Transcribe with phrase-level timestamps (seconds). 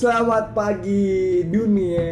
[0.00, 2.08] Selamat pagi dunia.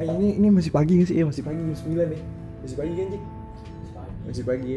[0.00, 1.20] Ah, ini ini masih pagi nggak sih?
[1.20, 2.22] Ya masih pagi jam 9 nih.
[2.64, 3.22] Masih pagi kan, Cik?
[4.24, 4.76] Masih pagi.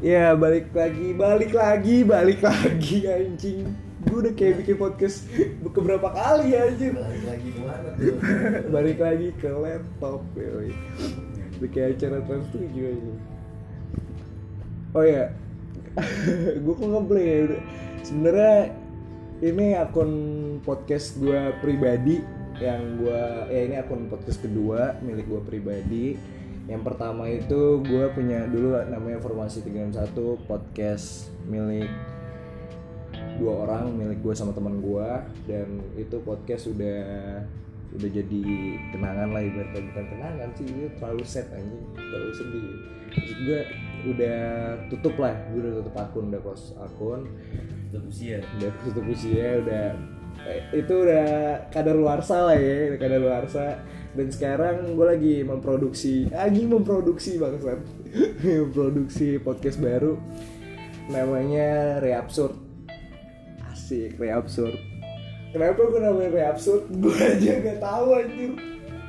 [0.00, 3.68] Ya, balik lagi, balik lagi, balik lagi anjing.
[4.00, 5.28] Gue udah kayak bikin podcast
[5.60, 6.96] beberapa kali ya anjing.
[6.96, 8.16] Balik lagi ke mana tuh?
[8.80, 10.72] balik lagi ke laptop yoi.
[11.60, 13.12] Bikin acara trans 7 aja.
[14.96, 15.36] Oh ya,
[16.64, 17.62] gue kok ngeplay ya udah.
[18.08, 18.56] Sebenarnya
[19.38, 20.10] ini akun
[20.66, 22.18] podcast gue pribadi
[22.58, 23.22] yang gue
[23.54, 26.06] ya ini akun podcast kedua milik gue pribadi.
[26.68, 31.88] Yang pertama itu gue punya dulu namanya Formasi 361 podcast milik
[33.38, 35.08] dua orang milik gue sama teman gue
[35.46, 37.00] dan itu podcast udah
[37.94, 38.42] udah jadi
[38.90, 39.80] kenangan lah ibaratnya.
[39.94, 42.66] Bukan kenangan sih itu terlalu sad anjing terlalu sedih.
[43.14, 43.60] Maksud gue
[44.10, 44.40] udah
[44.90, 47.26] tutup lah gue udah tutup akun udah close akun
[47.88, 48.44] Tutup usia.
[48.44, 49.86] udah tutup usia udah.
[50.44, 51.26] Eh, itu udah
[51.72, 53.80] kadar luarsa lah ya kadar luarsa.
[54.12, 57.80] Dan sekarang gue lagi memproduksi lagi memproduksi bangsat.
[58.44, 60.20] Memproduksi podcast baru.
[61.08, 62.52] Namanya Reabsurd.
[63.72, 64.76] Asik Reabsurd.
[65.48, 66.92] Kenapa gue namanya Reabsurd?
[67.00, 68.52] Gue aja gak tahu anjir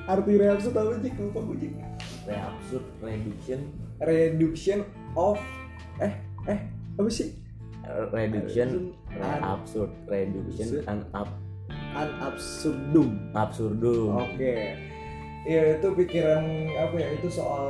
[0.07, 1.73] arti Reabsurd apa sih lupa gue Jik.
[2.23, 3.59] Kayak absurd reduction.
[3.99, 4.79] Reduction
[5.19, 5.35] of
[5.99, 6.15] eh
[6.47, 6.59] eh
[6.95, 7.48] apa sih
[8.11, 11.29] reduction An- absurd reduction and up
[11.93, 14.77] an absurdum absurdum Oke.
[15.47, 16.43] Ya itu pikiran
[16.75, 17.09] apa ya?
[17.15, 17.67] Itu soal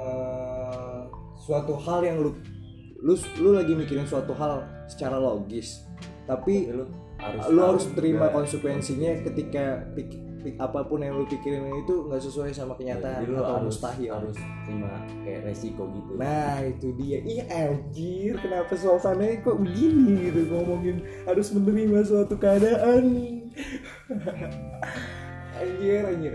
[0.00, 1.00] eh,
[1.38, 2.32] suatu hal yang lu
[2.98, 5.84] lu lu lagi mikirin suatu hal secara logis.
[6.24, 6.84] Tapi Tapi lu
[7.20, 8.34] harus lu harus terima juga.
[8.42, 13.28] konsekuensinya ketika pik- pik- apa pun yang lu pikirin itu nggak sesuai sama kenyataan Jadi
[13.28, 14.10] lu atau harus mustahil.
[14.12, 14.88] harus terima
[15.20, 16.10] kayak resiko gitu.
[16.14, 17.16] Nah itu dia.
[17.20, 23.02] Iya anjir Kenapa suasananya kok begini gitu Ngomongin harus menerima suatu keadaan.
[25.58, 26.34] Anjir anjir.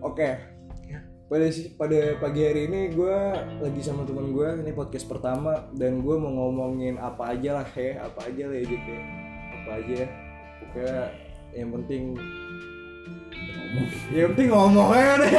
[0.00, 0.28] Oke.
[1.28, 3.16] Pada si- pada pagi hari ini gue
[3.60, 8.00] lagi sama temen gue ini podcast pertama dan gue mau ngomongin apa aja lah ya
[8.00, 9.00] apa aja lah ya Jik, ya.
[9.52, 10.00] apa aja
[10.58, 10.96] pokoknya
[11.52, 12.02] yang penting
[14.10, 15.32] yang penting ngomong aja deh.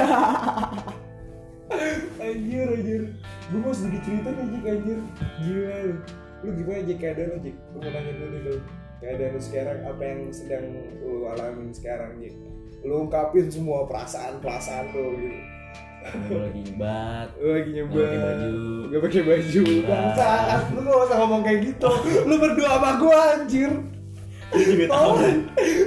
[2.19, 3.01] Anjir anjir.
[3.49, 4.99] Gue mau sedikit cerita nih Jik anjir.
[5.41, 5.77] Gila.
[5.81, 5.93] Lu
[6.39, 6.97] lu gimana Jik?
[7.01, 7.55] Keadaan lu Jik?
[7.57, 8.55] Gue mau nanya dulu nih lu
[8.99, 10.65] keadaan lu sekarang apa yang sedang
[11.01, 12.35] lu alamin sekarang Jik?
[12.85, 15.39] Lu ungkapin semua perasaan-perasaan lu gitu.
[16.31, 18.49] Lu lagi nyebat lu lagi nyoba Nggak pakai baju.
[18.89, 19.61] gak pakai baju.
[19.61, 19.87] Murah.
[19.89, 21.89] bangsat lu gak usah ngomong kayak gitu.
[22.25, 23.71] Lu berdua sama gue anjir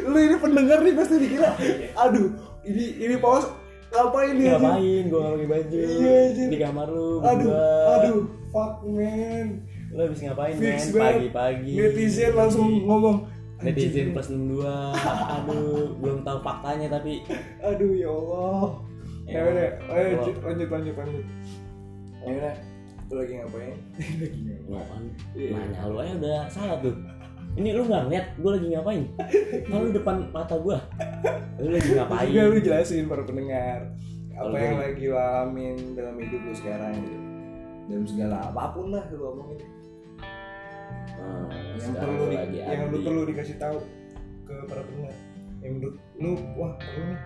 [0.06, 1.50] Lu ini pendengar nih pasti dikira
[1.98, 2.28] aduh
[2.62, 3.50] ini ini paus
[3.92, 5.02] ngapain nih ngapain?
[5.12, 5.76] Gua nggak pakai baju.
[5.76, 6.16] Iya,
[6.48, 7.94] di kamar lu aduh berdua.
[8.00, 9.46] aduh fuck man.
[9.92, 11.72] Lu habis ngapain fix men pagi-pagi.
[11.76, 13.16] Netizen langsung ngomong
[13.62, 14.64] netizen plus 62
[15.36, 17.20] aduh belum tahu faktanya tapi.
[17.60, 18.66] Aduh ya Allah.
[19.22, 21.26] Ya Ya, udah ayo lanjut lanjut lanjut lanjut.
[22.22, 22.54] Ya udah
[23.12, 23.76] lu lagi ngapain?
[24.24, 24.40] Lagi
[24.72, 25.04] ngapain?
[25.36, 25.50] Iya.
[25.52, 26.96] nanya lu aja udah salah tuh
[27.52, 29.04] ini lu nggak ngeliat gue lagi ngapain?
[29.68, 30.76] Kalau depan mata gue
[31.60, 32.28] lu lagi ngapain?
[32.32, 33.92] Juga lu jelasin para pendengar.
[34.32, 37.18] Apa yang lagi lu alamin dalam hidup lu sekarang gitu.
[37.92, 39.60] Dalam segala apa pun lah lu omongin.
[41.12, 43.78] Nah, yang perlu di, lagi yang lu perlu dikasih tahu
[44.48, 45.16] ke para pendengar.
[45.60, 47.20] Yang menurut lu wah perlu nih.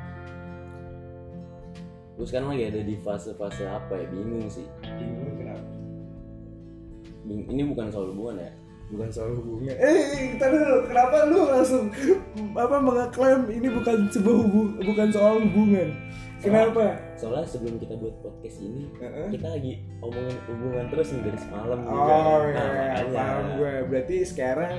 [2.16, 4.06] Gue sekarang lagi ada di fase-fase apa ya?
[4.10, 4.66] Bingung sih.
[4.82, 5.64] Bingung kenapa?
[7.26, 9.98] Bing- ini bukan soal hubungan ya bukan soal hubungan eh
[10.32, 11.90] kita dulu kenapa lu langsung
[12.54, 15.90] apa mengeklaim ini bukan sebuah hubung bukan soal hubungan?
[16.36, 16.94] Kenapa?
[17.16, 19.34] soalnya sebelum kita buat podcast ini Heeh.
[19.34, 21.96] kita lagi omongin hubungan terus nih dari semalam juga.
[21.96, 23.10] Oh Nah, iya makanya.
[23.10, 24.74] paham gue berarti sekarang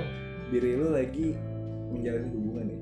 [0.48, 1.28] diri lu lagi
[1.90, 2.80] menjalani hubungan ya?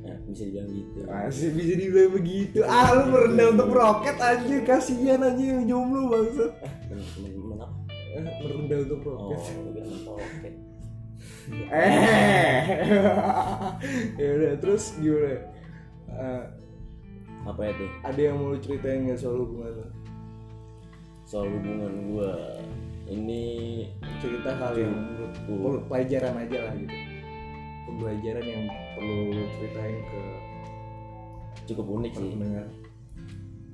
[0.00, 0.98] Nah, bisa dibilang gitu.
[1.04, 2.58] Masih bisa dibilang begitu.
[2.64, 6.46] Ah lu merendah untuk meroket anjir kasihan anjir yang jomblo apa?
[8.10, 9.34] Eh, merendah untuk oh
[11.70, 12.60] eh.
[14.20, 15.40] Ya udah terus gimana?
[16.10, 16.42] Eh,
[17.40, 19.88] apa ya tuh ada yang mau ceritain nggak soal hubungan
[21.24, 22.32] soal hubungan gue
[23.10, 23.42] ini
[24.22, 24.94] cerita hal yang
[25.50, 26.96] menurut pelajaran aja lah gitu.
[27.90, 28.64] Pembelajaran yang
[28.94, 30.22] perlu lu ceritain ke
[31.66, 32.30] cukup unik sih.
[32.38, 32.66] pendengar.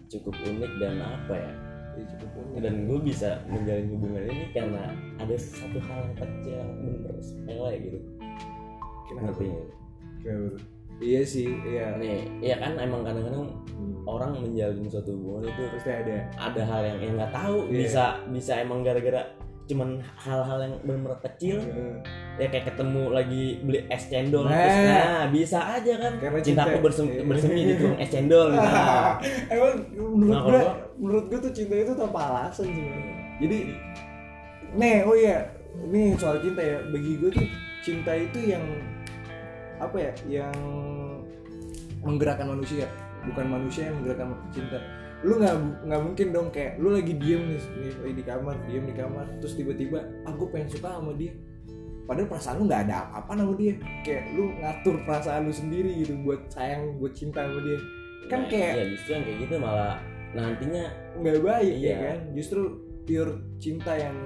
[0.09, 1.66] Cukup unik dan apa ya
[1.97, 2.61] ya, cukup unik.
[2.61, 4.83] dan gue bisa menjalin hubungan ini karena
[5.17, 7.99] ada satu hal yang kecil yang bener sepele gitu
[9.07, 10.55] kenapa tuh?
[10.99, 13.93] iya sih iya nih ya kan emang kadang-kadang Hmm.
[14.09, 17.77] orang menjalin suatu hubungan itu pasti ada ada hal yang yang nggak tahu Iya.
[17.77, 19.36] bisa bisa emang gara-gara
[19.67, 21.99] cuman hal-hal yang benar-benar kecil Heeh.
[22.37, 24.55] ya kayak ketemu lagi beli es cendol Nah.
[24.55, 26.85] terus nah bisa aja kan Karena cintaku cinta.
[26.85, 27.23] bersem- Iya.
[27.25, 28.63] bersemi di tukang es cendol gitu.
[28.63, 29.11] Nah,
[29.53, 33.15] Emang menurut Nah, gue, gua- menurut gue tuh cinta itu tanpa alasan sebenarnya.
[33.37, 33.59] Jadi,
[34.73, 35.39] nih, oh iya,
[35.85, 36.79] nih soal cinta ya.
[36.87, 37.47] Bagi gue tuh
[37.81, 38.63] cinta itu yang
[39.77, 40.55] apa ya, yang
[42.01, 42.87] menggerakkan manusia,
[43.25, 44.79] bukan manusia yang menggerakkan cinta.
[45.27, 45.55] Lu nggak
[45.91, 49.59] nggak mungkin dong kayak lu lagi diem nih, nih di kamar, diem di kamar, terus
[49.59, 51.35] tiba-tiba aku pengen suka sama dia.
[52.07, 53.75] Padahal perasaan lu nggak ada apa-apa sama dia.
[54.07, 57.79] Kayak lu ngatur perasaan lu sendiri gitu buat sayang, buat cinta sama dia.
[58.31, 59.99] Kan nah, kayak ya justru yang kayak gitu malah
[60.35, 60.85] nantinya
[61.17, 61.97] nggak baik ya Iya.
[61.97, 62.61] kan justru
[63.07, 63.33] pure
[63.63, 64.17] cinta yang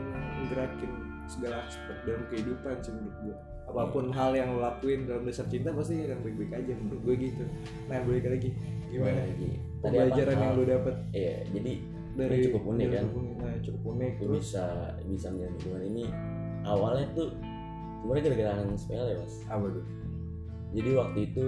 [0.42, 0.90] menggerakin
[1.30, 3.36] segala aspek dalam kehidupan sih menurut gue
[3.70, 4.14] apa pun Iya.
[4.18, 7.44] hal yang lo lakuin dalam dasar cinta pasti akan baik-baik aja menurut gue gitu
[7.86, 8.50] nah balik lagi
[8.90, 9.20] gimana?
[9.22, 9.50] Lagi
[9.80, 10.94] pembelajaran yang lo dapet?
[11.10, 11.72] Iya jadi
[12.10, 13.04] dari Ini cukup unik, dari kan?
[13.38, 14.36] nah cukup unik terus?
[14.42, 14.64] bisa
[15.06, 16.04] bisa menjalin hubungan ini
[16.60, 17.28] awalnya tuh
[18.02, 19.34] sebenarnya gara-gara yang sepele mas.
[19.46, 19.84] Apa tuh?
[20.70, 21.44] Jadi waktu itu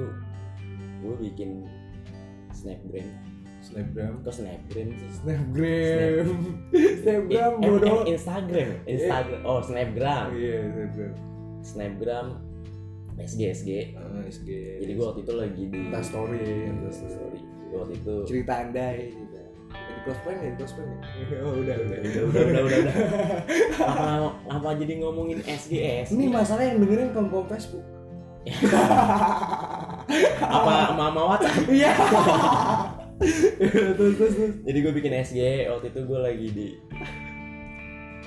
[1.02, 1.50] gue bikin
[2.52, 3.08] snapgram.
[3.62, 4.12] Snapgram?
[4.22, 5.10] Kok snapgram sih?
[5.22, 6.26] Snapgram.
[6.74, 7.98] Eh, snapgram eh, bodoh.
[8.02, 8.68] eh, Instagram.
[8.94, 9.40] Instagram.
[9.42, 10.26] Oh snapgram.
[10.34, 11.12] Iya snapgram.
[11.62, 12.26] Snapgram
[13.22, 14.48] SG SG Ah, SG
[14.78, 19.10] jadi gue waktu itu lagi di Insta story Insta story Gua waktu itu cerita andai
[19.10, 19.38] gitu.
[20.02, 20.98] Di friend ya, di friend ya.
[21.46, 21.98] Oh, udah, udah.
[22.04, 22.94] udah udah udah udah, udah.
[23.88, 24.06] apa
[24.50, 25.72] apa jadi ngomongin SG
[26.04, 27.84] SG Ini masalah yang dengerin kaum-kaum Facebook.
[30.42, 31.94] apa mama WhatsApp Iya.
[33.94, 34.54] terus terus terus.
[34.66, 35.38] jadi gue bikin SG
[35.70, 36.66] waktu itu gue lagi di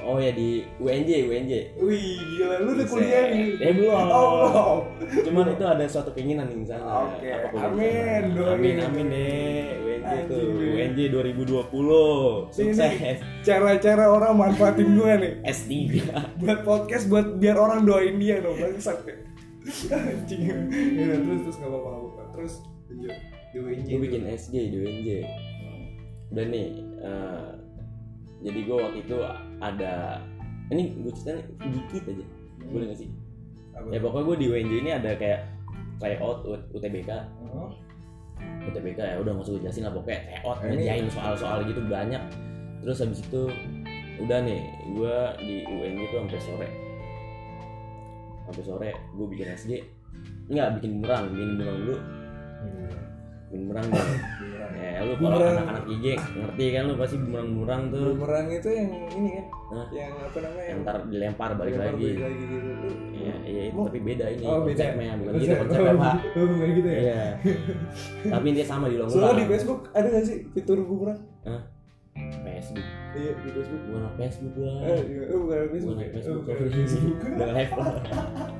[0.05, 1.97] oh ya di UNJ UNJ Wih,
[2.31, 3.57] gila lu udah kuliah nih.
[3.57, 4.85] eh belum Oh,
[5.19, 8.53] cuman itu ada suatu keinginan di sana Oke, di amin, doain.
[8.53, 10.41] amin amin deh UNJ tuh.
[10.53, 15.71] UNJ 2020 Ini- sukses cara-cara orang manfaatin gue nih S3
[16.39, 19.01] buat podcast buat biar orang doain dia dong bangsat.
[19.65, 20.69] Anjing.
[20.93, 22.21] Ya, terus terus enggak apa-apa.
[22.31, 22.53] Terus
[22.85, 23.15] lanjut.
[23.49, 25.07] Di UNJ gue bikin SG di UNJ
[26.27, 26.67] udah nih
[26.99, 27.49] eh,
[28.45, 29.17] jadi gue waktu itu
[29.57, 30.21] ada
[30.69, 31.41] ini gue ceritain
[31.73, 32.25] dikit aja.
[32.69, 33.09] Boleh gak sih?
[33.73, 35.41] Apa ya pokoknya gue di UNJ ini ada kayak
[35.99, 37.09] tryout UTBK
[37.55, 37.71] Oh,
[38.67, 42.21] UTBK ya udah gue jelasin lah pokoknya tryout ngerjain soal-soal gitu banyak.
[42.85, 43.49] Terus habis itu
[44.21, 44.61] udah nih
[44.93, 46.69] gue di UNJ tuh sampai sore.
[48.45, 49.71] Sampai sore gue bikin SG
[50.45, 51.97] nggak bikin bumerang bikin bumerang dulu.
[52.61, 53.14] Bikin
[53.47, 54.71] bumerang Bumerang.
[54.85, 55.53] ya lu kalau Bumerang.
[55.55, 59.45] anak-anak IG ngerti kan lu pasti bumerang-bumerang tuh Bumerang itu yang ini kan?
[59.65, 59.85] Hah?
[59.89, 60.65] Yang apa namanya?
[60.65, 62.69] yang ntar dilempar balik Dilempar lagi balik lagi gitu.
[63.15, 64.83] Iya, iya itu Mau- tapi beda ini Oh, beda.
[64.85, 65.45] konsepnya bukan Konsep.
[65.45, 66.99] gitu konsepnya Oh, pak Oh, bukan gitu ya?
[66.99, 67.21] iya
[68.27, 71.19] tapi intinya sama di Soalnya longgong di Facebook ada gak sih fitur bumerang?
[72.45, 73.81] Facebook Iya di Facebook.
[73.85, 75.23] bukan Facebook gua Eh, iya.
[75.25, 75.95] oh, bukan Facebook.
[75.95, 76.11] bukan ya?
[76.13, 77.15] Facebook Oh, bukan Facebook.
[77.25, 78.51] udah live lah Bangsat.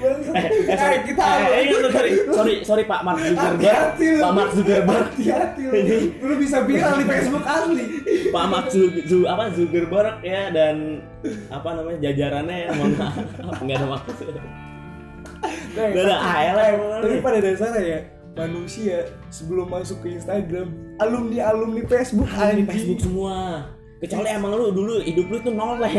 [0.00, 0.96] Eh, sorry.
[1.04, 3.96] Kita eh, eh, sorry, sorry, sorry, Pak Mark Zuckerberg.
[3.98, 5.06] Pak Mark Zuckerberg.
[5.12, 6.34] Hati-hati lu.
[6.40, 7.84] Bisa viral di Facebook asli.
[8.32, 11.04] Pak Mark Zu- Zu- apa Zuckerberg ya dan
[11.52, 13.58] apa namanya jajarannya ya mohon maaf.
[13.64, 14.16] Nggak ada maksud
[15.70, 16.58] Gak ada AL
[17.00, 18.00] Tapi pada dasarnya ya
[18.36, 20.70] manusia sebelum masuk ke Instagram
[21.02, 22.64] alumni alumni Facebook anjing.
[22.64, 23.66] Facebook semua.
[24.00, 25.92] Kecuali emang lu dulu hidup lu tuh nol lah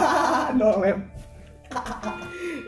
[0.60, 1.04] nolem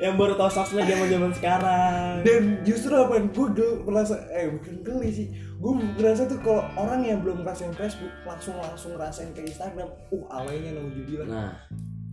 [0.04, 2.20] yang baru tau sosmed zaman zaman sekarang.
[2.28, 5.26] Dan justru apa gue gel, merasa eh bukan geli sih.
[5.56, 10.25] Gue merasa tuh kalau orang yang belum ngerasain Facebook langsung langsung ngerasain ke Instagram uh
[10.28, 11.56] alainya naujubillah nah.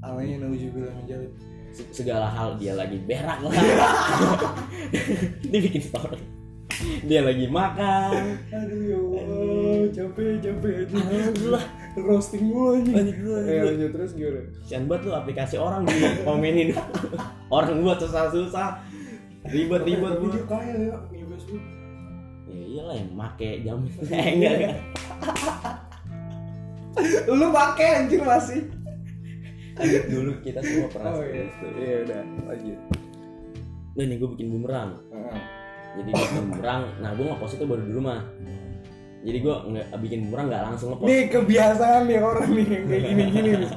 [0.08, 1.36] Alainya naujubillah menjauh
[1.76, 3.52] se- segala hal dia lagi berak lah.
[5.52, 6.24] Dia bikin story.
[7.04, 8.40] Dia lagi makan.
[8.56, 9.12] Aduh
[9.92, 10.74] ya capek capek.
[10.88, 11.66] Aja alhamdulillah
[12.00, 14.42] roasting mulu aja Lanjut dulu, eh lanjut terus gimana?
[14.64, 16.70] Sian banget lu aplikasi orang di komenin
[17.52, 18.70] orang buat susah-susah.
[19.42, 20.30] Ribet-ribet gua.
[20.32, 21.64] dia kaya ya punya Facebook.
[22.48, 23.80] Ya iyalah yang make jam.
[24.14, 24.76] Eh enggak enggak.
[27.40, 28.62] Lu pakai anjir masih.
[29.76, 31.44] Lanjut dulu kita semua pernah oh iya
[31.80, 32.80] iya udah lanjut.
[33.92, 34.92] Udah nih gue bikin bumerang.
[36.00, 36.84] Jadi gue bikin bumerang.
[37.02, 38.20] Nah gue ngepost itu baru di rumah
[39.22, 41.08] jadi gue nggak bikin bumerang nggak langsung ngepost.
[41.08, 43.72] Nih kebiasaan nih orang nih yang kayak gini gini nih.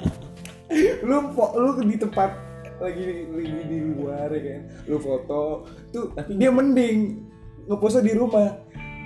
[1.00, 2.30] Lu lu di tempat
[2.76, 4.60] lagi lagi di luar ya kan.
[4.84, 5.40] Lu foto
[5.88, 6.98] tuh Tapi- dia mending
[7.66, 8.50] ngepostnya di rumah.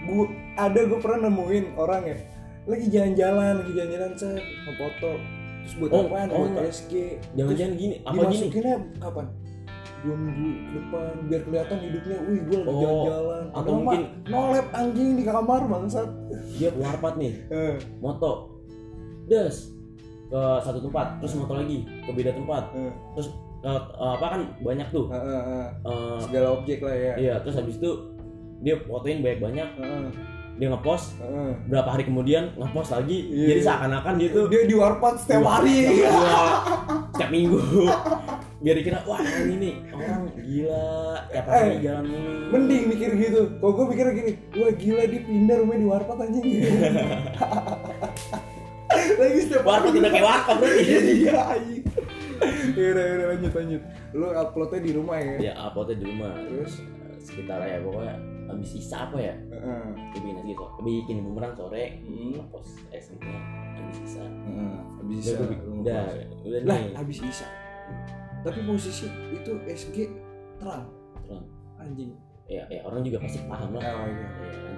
[0.07, 0.25] Gua
[0.57, 2.17] ada gue pernah nemuin orang ya
[2.65, 5.13] lagi jalan-jalan lagi jalan-jalan set ngefoto.
[5.59, 6.29] Terus buat Oh, apaan?
[6.31, 6.65] oh, buat.
[6.65, 6.93] SG
[7.35, 8.21] jangan-jangan gini apa gini?
[8.25, 9.27] dimasukinnya kapan
[9.99, 13.45] dua minggu ke depan biar kelihatan hidupnya wih gue lagi Oh, jalan-jalan.
[13.49, 16.09] atau Padahal mungkin- nolep anjing di kamar bangsat.
[16.55, 17.33] Dia warpat nih.
[17.49, 17.75] Eh.
[17.99, 18.33] Moto.
[19.27, 19.57] Des.
[20.29, 22.63] Ke satu tempat terus moto lagi ke beda tempat.
[22.73, 23.29] Eh, terus
[23.59, 23.81] eh, eh,
[24.13, 25.07] apa kan banyak tuh.
[25.09, 25.67] Eh, eh, eh.
[25.85, 27.13] Eh, segala objek lah ya.
[27.17, 27.91] Iya terus habis itu
[28.59, 29.69] dia fotoin banyak banyak
[30.55, 31.19] dia ngepost.
[31.19, 31.55] Eh.
[31.67, 33.19] berapa hari kemudian ngepost lagi.
[33.27, 33.47] Iya.
[33.51, 36.07] jadi seakan-akan dia tuh dia di warpat setiap hari.
[37.11, 37.59] Setiap minggu
[38.59, 40.91] biar dikira wah ini nih orang gila.
[41.29, 43.41] Tiap hari Eh, jalan mulu mending mikir gitu.
[43.57, 46.45] Kok gue mikir gini wah gila dia pindah rumahnya di warpat anjing.
[49.19, 50.01] Lagi setiap warkop hari.
[50.01, 50.83] udah kayak warkop berarti
[51.21, 51.85] iya anjing
[52.75, 53.83] ya udah ya udah lanjut lanjut.
[54.13, 55.35] Lu uploadnya di rumah ya?
[55.39, 56.33] Ya uploadnya di rumah.
[56.41, 56.73] Terus?
[57.19, 58.15] Sekitar ya pokoknya
[58.49, 59.35] habis sisa apa ya?
[59.53, 59.87] Heeh.
[60.09, 62.41] gue bikin lagi so bikin bumerang sore Hmm.
[62.89, 63.19] esnya
[63.77, 64.23] habis sisa
[64.97, 66.05] habis udah isa gue bikin lu udah.
[66.09, 66.47] Ngepost.
[66.47, 67.47] udah lah habis isa
[68.49, 69.97] tapi posisi itu SG
[70.57, 70.89] terang
[71.21, 71.45] Terang.
[71.77, 72.11] anjing
[72.45, 74.77] ya ya orang juga pasti paham lah oh iya Ya, kan.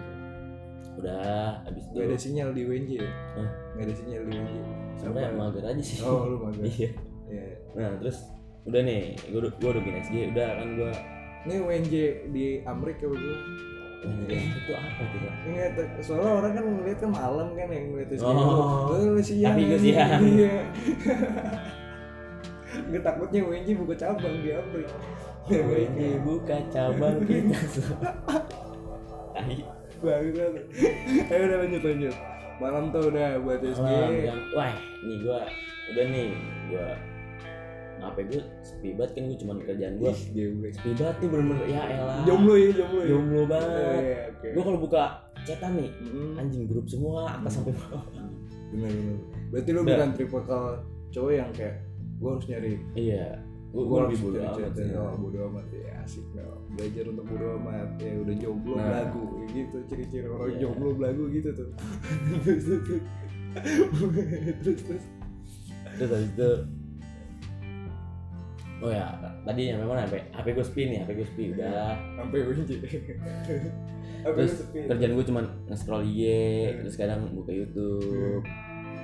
[0.99, 1.21] udah
[1.65, 3.11] habis itu Gak ada sinyal di WNJ ya?
[3.39, 3.49] Hah?
[3.73, 4.55] Gak ada sinyal di WNJ
[4.97, 5.39] sebenarnya Apa?
[5.41, 6.91] mager aja sih Oh lu mager iya
[7.31, 7.47] Iya.
[7.73, 8.27] nah terus
[8.61, 10.93] udah nih gue udah gue udah bikin SG udah kan gue
[11.41, 11.95] Ini WNJ
[12.29, 13.39] di Amerika berdua
[14.01, 15.35] itu apa tuh Pak?
[15.45, 18.97] Ingat, soalnya orang kan ngeliat kan malam kan yang ngeliat SG Oh.
[18.97, 20.21] Lu siang Tapi gue siang.
[20.21, 20.55] Iya
[22.91, 24.97] Gue takutnya WNJ buka cabang di Amerika
[25.47, 27.59] WNJ buka cabang kita.
[30.01, 30.53] Bangsat
[31.29, 32.15] Ayo udah lanjut lanjut.
[32.59, 35.41] Malam tuh udah buat SG Malam, yang wah nih gua
[35.89, 36.29] udah nih
[36.69, 36.87] gua
[38.01, 40.17] HP gue sepi banget kan gue cuma kerjaan geblek.
[40.73, 42.17] sepi banget tuh bener-bener ya elah.
[42.25, 43.09] Jomblo ya jomblo ya?
[43.11, 44.01] Jomblo Oh, banget.
[44.01, 44.47] iya, oke.
[44.51, 45.03] gua kalau buka
[45.43, 46.33] chatan nih Mm-mm.
[46.37, 48.05] anjing grup semua atas sampai bawah.
[48.73, 49.17] Bener bener.
[49.51, 50.65] Berarti lu bukan tipikal
[51.11, 51.77] cowok yang kayak
[52.21, 53.41] gue harus nyari iya.
[53.71, 54.91] Gue harus lebih bodo amat sih.
[54.93, 55.67] oh bodo amat.
[55.71, 56.59] Ya asik no.
[56.75, 57.89] belajar untuk bodo amat.
[57.97, 58.85] Ya udah jomblo Nah.
[58.85, 59.23] belagu.
[59.49, 60.59] Gitu ciri-ciri orang Iya.
[60.61, 61.71] jomblo belagu gitu tuh.
[62.45, 62.65] Terus
[64.61, 65.03] terus terus
[65.99, 66.51] terus itu
[68.81, 69.11] oh ya
[69.43, 71.95] tadi yang memang HP HP gue sepi nih HP gue sepi udah.
[72.17, 72.75] Sampai kunci.
[74.21, 76.21] Apa terus kerjaan gue cuma nge-scroll IG
[76.79, 78.45] terus kadang buka YouTube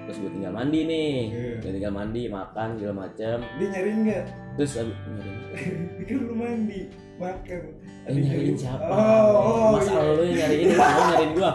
[0.07, 1.11] terus gue tinggal mandi nih.
[1.27, 1.53] Iya.
[1.59, 4.25] gue tinggal mandi makan segala macam dia nyariin nggak?
[4.57, 5.37] Terus abis nyariin.
[6.07, 6.81] Kan lu mandi
[7.17, 7.61] makan.
[8.07, 8.87] Eh, nyariin siapa?
[8.87, 10.11] Oh, oh masa iya.
[10.15, 11.53] lu nyariin kamu nyariin gua.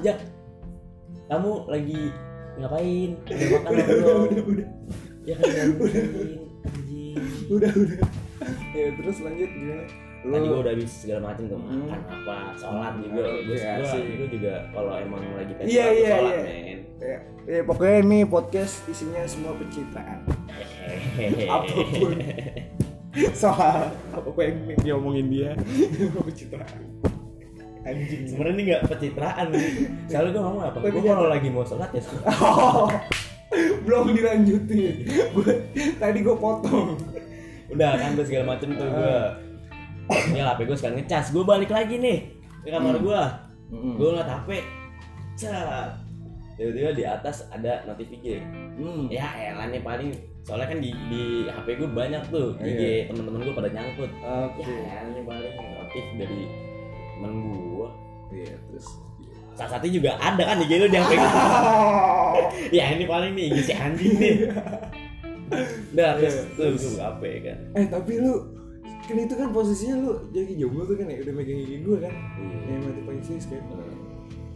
[0.00, 0.16] Jak
[1.24, 2.00] kamu lagi
[2.54, 3.10] ngapain?
[3.24, 4.68] Udah makan udah udah udah udah.
[5.24, 7.16] Ya kan nyariin anjing.
[7.48, 7.98] Udah udah.
[8.74, 9.86] Ya terus lanjut gimana?
[10.24, 11.86] Tadi gua udah habis segala macam tuh Hmm.
[11.86, 13.22] makan apa sholat juga
[13.80, 14.04] asik.
[14.18, 16.42] gua juga kalau emang lagi pengen Iya, sholat, iya, sholat iya.
[16.44, 20.24] men ya, ya pokoknya ini podcast isinya semua pencitraan
[21.54, 22.16] apa pun.
[23.30, 25.50] Soal apa yang diomongin dia
[26.26, 26.82] pencitraan.
[27.84, 28.26] Anjing.
[28.26, 29.46] Sebenarnya ini nggak pencitraan.
[29.52, 29.68] Nih
[30.08, 30.76] soalnya gua ngomong apa?
[30.82, 32.02] Gua kalau lagi mau sholat ya
[32.42, 32.88] oh,
[33.84, 34.94] belum dilanjutin.
[35.36, 35.52] Gue
[36.00, 36.98] tadi gue potong.
[37.70, 39.38] Udah kan gua segala macam tuh gua.
[40.34, 41.26] Ya HP gua sekarang ngecas.
[41.30, 42.18] Gua balik lagi nih
[42.64, 43.22] ke kamar gua.
[43.64, 43.96] Hmm.
[43.96, 44.48] gue ngeliat HP
[45.40, 46.03] cat
[46.54, 48.38] tiba-tiba di atas ada notifikasi
[48.74, 49.06] Hmm.
[49.06, 50.10] ya elah nih paling.
[50.42, 52.52] Soalnya kan di, di HP gue banyak tuh.
[52.58, 52.92] IG Iya.
[53.08, 54.10] teman-teman gue pada nyangkut.
[54.12, 54.62] Oke.
[54.62, 55.52] Ya elah nih paling.
[55.54, 56.42] Notif dari
[57.14, 57.88] temen gue
[58.34, 58.86] iya terus
[59.54, 61.30] salah satu juga ada kan IG lu di HP gue
[62.76, 64.34] ya ini paling nih IG si anjing nih.
[65.94, 66.80] Udah terus Iya, tuh terus.
[66.80, 67.58] gue buka HP kan.
[67.72, 68.32] Eh tapi lu
[69.04, 72.10] kan itu kan posisinya lu jadi jomblo tuh kan ya udah megang gigi gue kan.
[72.10, 72.56] Iya.
[72.68, 73.62] yang mati paling serius kan.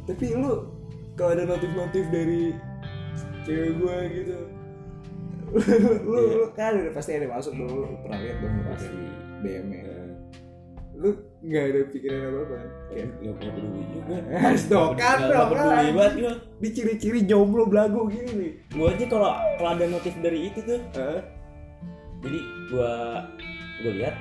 [0.05, 0.53] Tapi lu
[1.19, 2.55] kalau ada notif-notif dari
[3.43, 4.39] cewek gue gitu.
[5.49, 6.35] Lu, Iya.
[6.37, 9.01] lu kan udah pasti ada masuk dong lu pernah lihat dong pasti
[9.41, 10.09] DM nya Eh,
[10.95, 11.11] lu
[11.41, 12.57] nggak ada pikiran apa apa
[12.89, 14.17] kayak nggak nggak peduli juga.
[14.69, 18.53] Dong kan Nggak- dong nggak peduli banget gue di ciri-ciri jomblo belagu gini nih.
[18.69, 20.81] Gue aja kalau kalau ada notif dari itu tuh.
[22.19, 23.25] Jadi gua
[23.79, 24.15] gua lihat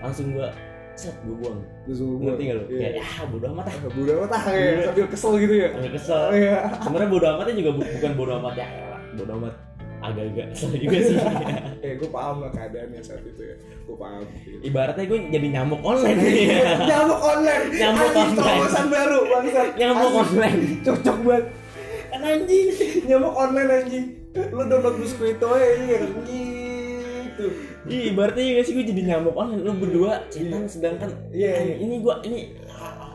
[0.00, 0.50] langsung gua
[0.98, 2.22] set gua buang Terus lu buang.
[2.26, 2.78] ngerti gak lu Iya.
[2.82, 5.68] kayak ya bodo amat ah Ah, Bodo amat ah ya, sambil kesel gitu ya.
[5.70, 6.56] sampai kesel Oh iya.
[6.76, 9.54] sebenarnya bodo amatnya juga bu- bukan bodo amat ya elah bodo amat
[9.98, 11.16] agak-agak kesel juga sih
[11.80, 13.54] Eh, gue paham lah keadaannya saat itu ya.
[13.80, 14.22] Gue paham.
[14.36, 14.58] Gitu.
[14.64, 16.18] ibaratnya gue jadi nyamuk online
[16.90, 17.64] Nyamuk online.
[17.72, 18.36] Nyamuk Anjing, online.
[18.36, 19.62] terobosan baru bangsa.
[19.74, 21.44] nyamuk online Cocok banget.
[22.08, 22.66] kan anjing
[23.04, 24.06] Nyamuk online anjing.
[24.48, 25.98] Lu download Biskuito aja ya
[27.38, 27.46] gitu.
[27.86, 31.74] Ih, ibaratnya juga sih gue jadi nyamuk online lu berdua cinta sedangkan Iya, iya.
[31.78, 32.58] ini gua ini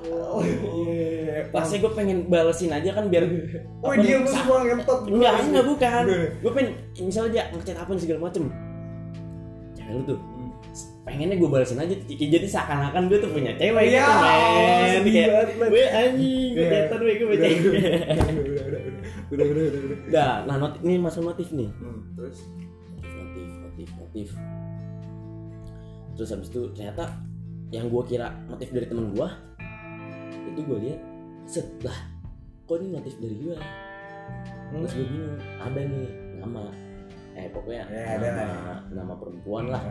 [0.04, 1.48] Oh iya.
[1.50, 5.00] pasti gue pengen balesin aja kan biar apa dia sa- semua ngentot.
[5.06, 6.04] Enggak, enggak bukan.
[6.06, 6.30] Bener.
[6.38, 8.44] Gue pengen misalnya dia ngechat apa segala macem.
[9.74, 10.20] Cewek lu tuh
[11.04, 14.12] pengennya gue balesin aja jadi seakan-akan gue tuh punya cewek Iya, gitu
[14.96, 15.28] men kayak
[15.68, 16.72] gue anjing gue Iya.
[16.82, 17.46] chatan gue gue baca
[19.34, 21.70] udah, udah, udah, udah, nah not, ini masuk notif nih.
[21.74, 22.38] Hmm, terus
[23.84, 24.30] Notif, notif.
[26.14, 27.04] Terus habis itu ternyata
[27.68, 29.34] yang gua kira notif dari temen gua
[30.46, 31.02] itu gua lihat
[31.44, 31.98] set lah
[32.64, 33.58] kok ini notif dari gua
[34.64, 34.80] Hmm.
[34.80, 36.08] terus gue bingung ada nih
[36.40, 36.64] nama
[37.34, 38.80] eh pokoknya Ya, ada nama, lah.
[38.90, 39.84] nama perempuan lah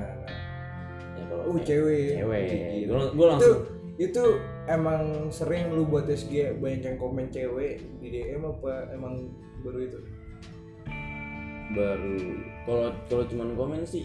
[1.12, 2.42] ya kalau oh kayak cewek cewek
[2.80, 2.88] Gitu.
[2.88, 3.58] gue gue itu langsung
[4.00, 4.24] itu
[4.64, 9.28] emang sering lu buat SG banyak yang komen cewek di DM apa emang
[9.60, 9.98] baru itu
[11.72, 12.16] baru.
[12.64, 14.04] Kalau kalau cuman komen sih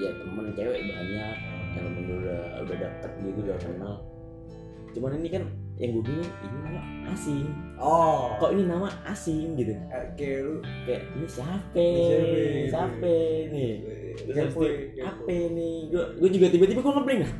[0.00, 1.36] ya temen cewek banyak
[1.76, 3.94] yang temen gue udah udah dapet gitu udah kenal.
[4.92, 5.42] Cuman ini kan
[5.80, 6.82] yang gue bingung ini nama
[7.12, 7.48] asing.
[7.80, 8.36] Oh.
[8.38, 9.72] Kok ini nama asing gitu?
[10.14, 11.74] Kayak lu kayak ini siapa?
[11.74, 12.36] Ini siapa
[12.68, 13.12] siapa
[13.48, 13.72] nih?
[14.28, 14.60] Kepo.
[15.00, 15.78] apa nih?
[15.88, 17.34] Gue gue juga tiba-tiba gue ngeblank dah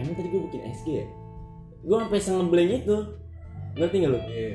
[0.00, 1.06] emang tadi gue bikin SG ya?
[1.84, 2.96] Gue sampai ngeblank itu.
[3.70, 4.20] Ngerti gak lu?
[4.26, 4.52] Iya.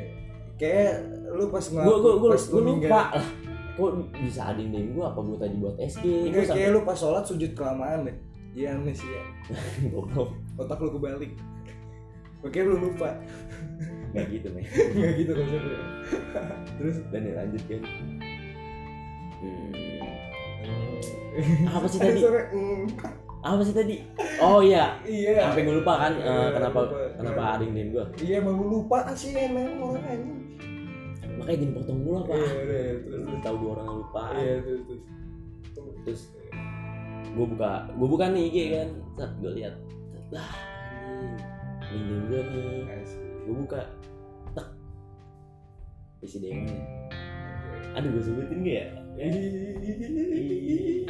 [0.56, 0.94] kayak
[1.36, 3.28] lu pas gue gue gue pas lu gue ninggal- lupa lah
[3.76, 6.80] kok bisa ada yang DM gue apa gue tadi buat SG Kayak, sampai kayak lu
[6.88, 8.16] pas sholat sujud kelamaan deh.
[8.56, 9.22] Iya amnesia
[9.92, 10.32] goblok.
[10.56, 11.36] Otak lu kebalik.
[12.40, 13.20] Oke lu lupa.
[14.16, 14.64] Nggak gitu nih
[14.96, 15.80] Nggak gitu konsepnya
[16.80, 16.96] Terus?
[17.12, 17.82] Dan ya, lanjut kan
[21.36, 22.20] hmm, apa sih tadi?
[22.24, 22.88] Sore, mm.
[23.44, 23.96] apa sih tadi?
[24.40, 24.96] Oh iya.
[25.04, 25.52] Iya.
[25.52, 26.98] Sampai gue lupa kan Iya, kenapa lupa.
[27.20, 30.45] kenapa ada yang DM gue Iya emang lu lupa sih emang orang anjing
[31.46, 33.22] makanya jadi potong dulu apa Iya udah terus.
[33.22, 34.24] lu tahu dua orang lupa.
[34.34, 35.04] Iya terus terus.
[36.02, 36.22] Terus
[37.38, 38.90] gue buka gue buka nih IG kan.
[39.14, 39.74] Saat gue lihat.
[40.34, 40.50] Lah
[41.94, 43.06] link gue nih.
[43.46, 43.82] Gue buka.
[44.58, 44.68] Tak
[46.26, 46.66] isi DM
[47.96, 48.88] aduh gue sebutin gak ya?
[49.24, 51.08] Ih.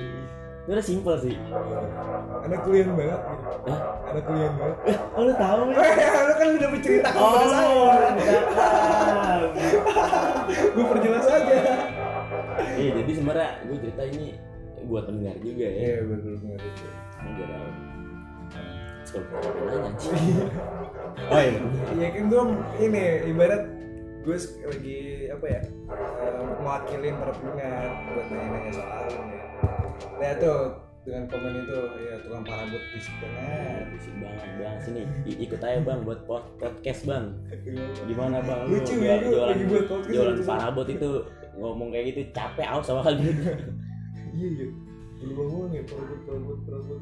[0.66, 1.38] Itu udah simpel sih.
[2.42, 3.22] Anak kuliah banget.
[3.70, 3.80] Hah?
[4.10, 4.78] Anak kuliah banget.
[5.14, 5.78] Oh lu tahu ya
[6.26, 7.70] Lu kan udah menceritakan oh saya.
[10.74, 11.58] Gue perjelas aja.
[12.82, 14.28] Iya jadi sebenarnya gue cerita ini
[14.90, 15.78] buat pendengar juga ya.
[15.78, 17.70] Iya benar itu Kan gue tahu
[21.30, 21.62] Oh iya.
[21.94, 22.42] Iya kan gue
[22.82, 23.64] ini ibarat
[24.26, 29.45] gue lagi apa ya eh, mewakilin para pendengar buat nanya-nanya soal ini.
[30.16, 30.60] Nah tuh
[31.02, 33.84] dengan komen itu ya tukang parabot fisik banget.
[33.94, 35.02] Bisik banget bang sini
[35.38, 37.26] ikut aja bang buat pod- podcast bang
[38.04, 40.46] gimana bang lu Lucu ya, jualan lagi buat podcast jualan lucu.
[40.46, 41.10] parabot itu
[41.56, 43.22] ngomong kayak gitu capek aus sama kali
[44.34, 44.68] Iya iya.
[45.22, 47.00] Lu ngomong ya parabot parabot parabot.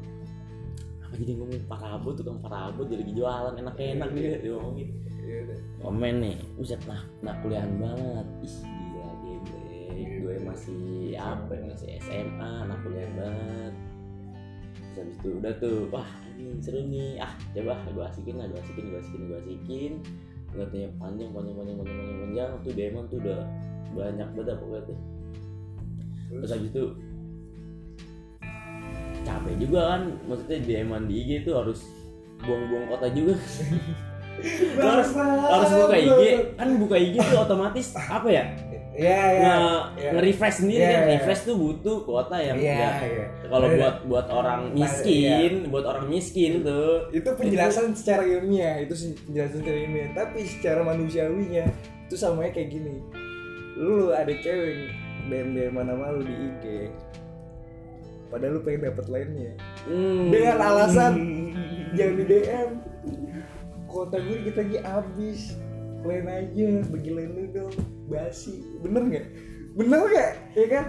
[1.00, 4.36] apa jadi ngomong parabot tukang parabot jadi jualan enak-enak Iya.
[4.38, 5.38] dia ngomongin Iya
[5.80, 8.54] komen nih buset nah nah kuliahan banget ih
[9.94, 10.84] geblek gue masih
[11.16, 13.74] apa ya, masih SMA nah kuliahan banget.
[14.74, 17.22] Terus habis itu udah tuh wah ini seru nih.
[17.22, 19.92] Ah coba gue asikin lah gue asikin gue asikin gue asikin.
[20.54, 22.50] Nggak tanya panjang panjang panjang panjang panjang panjang.
[22.62, 23.40] Tuh demon tuh udah
[23.94, 24.98] banyak banget pokoknya tuh.
[26.34, 26.84] Terus habis itu
[29.24, 31.80] capek juga kan maksudnya demon di IG tuh harus
[32.42, 33.34] buang-buang kota juga.
[34.76, 36.22] Harus harus buka IG
[36.58, 38.44] kan buka IG tuh otomatis apa ya
[38.94, 39.42] Iya iya.
[39.42, 39.66] nge,
[39.98, 40.10] iya.
[40.14, 41.12] nge-refresh sendiri Iya, kan iya.
[41.18, 43.26] refresh tuh butuh kuota yang Iya ya, iya.
[43.44, 43.76] kalau Iya.
[43.76, 49.66] buat buat orang miskin buat orang miskin tuh itu penjelasan secara ilmiah itu sih penjelasan
[49.66, 51.64] secara ilmiah tapi secara manusiawinya
[52.06, 53.02] itu samanya kayak gini
[53.74, 54.94] lu ada cewek
[55.26, 56.64] DM DM mana malu di IG
[58.30, 59.52] padahal lu pengen dapet lainnya
[59.84, 60.30] Hmm.
[60.30, 61.12] dengan alasan
[61.92, 62.70] jangan di DM
[63.84, 65.40] kota gue kita lagi habis
[66.00, 67.74] lain aja bagi lain lu dong
[68.06, 68.62] basi.
[68.80, 69.26] Bener nggak?
[69.74, 70.32] Bener nggak?
[70.54, 70.84] Ya kan?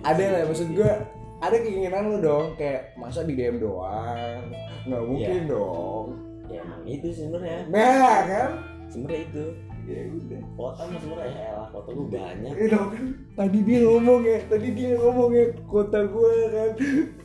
[0.00, 0.92] Ada lah maksud gue
[1.38, 4.42] ada keinginan lu dong kayak masa di DM doang?
[4.86, 5.50] Nggak mungkin Iya.
[5.50, 6.06] dong.
[6.48, 7.58] Ya emang itu sebenarnya.
[7.68, 8.50] Nah kan?
[8.88, 9.44] Sebenarnya itu
[9.88, 10.40] ya udah.
[10.54, 12.52] Kota mah sebenarnya ya elah gue banyak.
[12.52, 16.70] Eh, dong, kan tadi dia ngomong ya tadi dia ngomong ya kota gue kan.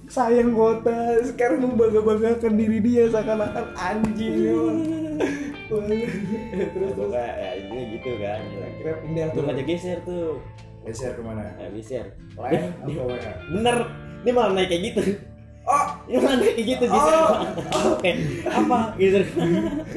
[0.07, 0.97] Sayang kota
[1.27, 3.65] sekarang membangga banggakan diri dia seakan-akan.
[3.75, 4.79] Anjing emang.
[5.63, 5.89] terus
[6.53, 8.39] terus pokoknya ya intinya gitu kan.
[8.79, 10.39] Kira pindah gue ngajak geser tuh.
[10.87, 11.43] Geser ke mana?
[11.59, 12.05] Ya geser.
[12.39, 13.15] Lain apa
[13.51, 13.77] bener.
[14.23, 15.32] Dia malah naik kayak gitu
[16.05, 17.93] kayak gitu geser Oh.
[17.93, 18.11] oke.
[18.45, 18.79] Apa?
[18.95, 19.23] Geser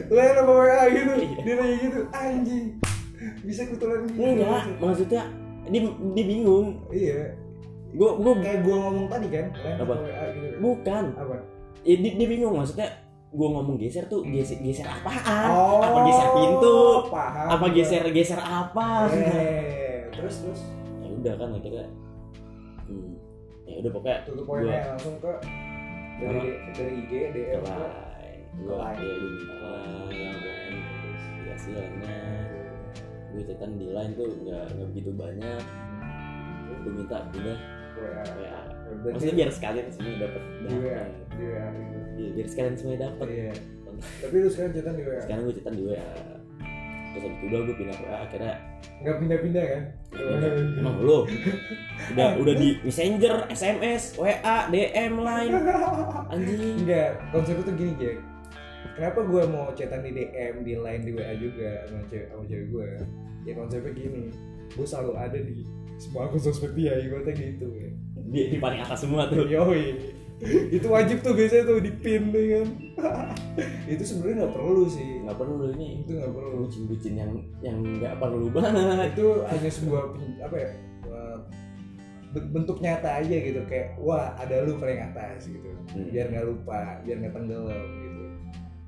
[0.06, 1.12] lain apa WA gitu?
[1.40, 2.66] Dia nanya gitu anjing
[3.42, 5.22] bisa kebetulan gitu enggak maksudnya
[5.66, 5.80] dia
[6.12, 6.66] dia bingung.
[6.88, 7.34] Iya.
[7.88, 9.94] Gue gue kayak gua ngomong tadi kan lain apa?
[9.96, 10.46] WA gitu.
[10.60, 11.04] Bukan.
[11.12, 11.34] Apa?
[11.82, 12.88] Ya, dia, dia bingung maksudnya
[13.28, 15.48] gue ngomong geser tuh geser geser apaan?
[15.48, 16.78] Oh, apa geser pintu?
[17.08, 17.46] paham.
[17.48, 17.74] Apa gua.
[17.74, 18.86] geser geser apa?
[19.10, 20.60] Eh, terus terus.
[20.98, 21.86] Ya udah kan akhirnya.
[22.86, 23.12] Hmm,
[23.64, 25.32] ya udah pokoknya tutup Gua- poinnya langsung ke
[26.16, 26.40] dari
[26.72, 29.00] dari IG DM ke lain gue Line.
[29.04, 29.56] ya gue minta
[31.66, 32.16] Line-nya
[33.36, 35.62] gue chatan di line tuh nggak nggak begitu banyak.
[36.84, 37.58] Gue minta udah
[37.96, 38.60] WA.
[39.12, 40.68] Maksudnya biar sekalian semua dapat gitu.
[40.72, 43.52] Iya, biar sekalian semua dapat Iya.
[43.96, 45.20] Tapi lu sekarang chatan di WA.
[45.20, 46.35] sekarang gue chatan di WA
[47.16, 48.54] terus habis itu udah gue pindah ke WA akhirnya
[48.96, 49.82] Nggak pindah-pindah kan?
[50.08, 50.50] pindah.
[50.80, 51.18] emang lo
[52.12, 55.52] udah udah di messenger SMS WA DM line.
[56.32, 56.80] Anjing.
[56.84, 58.16] Enggak, konsepnya tuh gini Jack.
[58.96, 62.66] Kenapa gue mau chatan di DM, di line, di WA juga sama cewek, sama cewek
[62.72, 62.88] gue
[63.44, 64.22] Ya konsepnya gini.
[64.72, 65.64] Gue selalu ada di
[66.00, 67.88] semua akun sosmed dia, ibaratnya gitu ya
[68.26, 69.46] di, di paling atas semua tuh.
[69.46, 70.14] Yoi.
[70.68, 72.66] Itu wajib tuh biasanya tuh di pin tuh kan
[73.92, 75.08] Itu sebenarnya nggak perlu sih.
[75.24, 76.56] Nggak perlu ini Itu nggak perlu.
[76.64, 79.12] Bucin-bucin yang yang nggak perlu banget.
[79.12, 80.02] Itu hanya sebuah,
[80.42, 80.70] apa ya
[81.06, 81.36] eh,
[82.32, 83.60] ben- bentuk nyata aja gitu.
[83.68, 85.68] Kayak wah ada lu paling atas gitu.
[85.92, 86.08] Hmm.
[86.10, 88.24] biar nggak lupa biar nggak tenggelam gitu.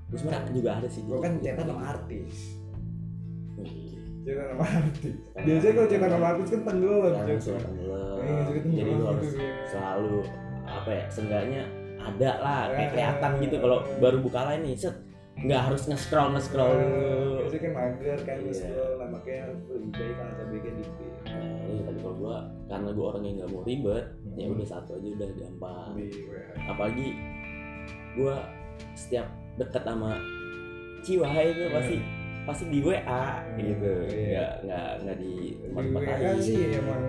[0.08, 1.02] Terus mereka juga ada sih.
[1.04, 2.34] Gue kan cetak sama artis.
[3.58, 4.00] Iya.
[4.24, 5.14] cetak sama artis.
[5.36, 9.52] Biasanya kalau cetak sama artis kan tenggelam suka tenggelam Iya, jadi lu gitu, harus iya.
[9.72, 10.20] selalu
[10.68, 11.62] apa ya seenggaknya
[12.00, 12.90] ada lah kayak Eh.
[12.90, 14.96] kelihatan gitu kalau baru buka line nih set
[15.38, 16.82] nggak harus nge-scroll nge-scroll Eh,
[17.40, 18.42] biasanya kan mager kan Iya.
[18.42, 20.84] terus scroll nah makanya lebih baik kalau cabenya di
[21.28, 24.54] Nah, ini tadi kalau gua karena gua orang yang nggak mau ribet ya Hmm.
[24.54, 25.90] udah satu aja udah gampang
[26.66, 27.08] apalagi
[28.14, 28.34] gua
[28.94, 30.10] setiap deket sama
[31.00, 31.74] Ciwahai itu Hmm.
[31.76, 31.96] pasti
[32.42, 34.26] pasti di WA gitu Iya.
[34.26, 37.02] nggak nggak nggak di tempat-tempat lain sih emang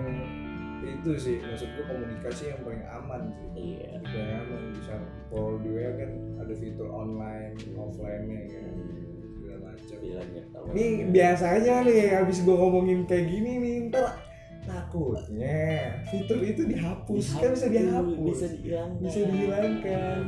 [0.84, 3.48] itu sih maksud gue komunikasi yang paling aman sih.
[3.76, 4.00] Iya.
[4.00, 4.94] Paling aman bisa
[5.28, 8.64] kalau di WA kan ada fitur online offline nya kan
[9.40, 9.98] segala macam.
[10.72, 14.16] Ini biasanya nih habis gue ngomongin kayak gini nih ntar
[14.60, 19.02] takutnya fitur itu dihapus, kan bisa dihapus bisa dihilangkan.
[19.02, 20.20] Bisa dihilangkan.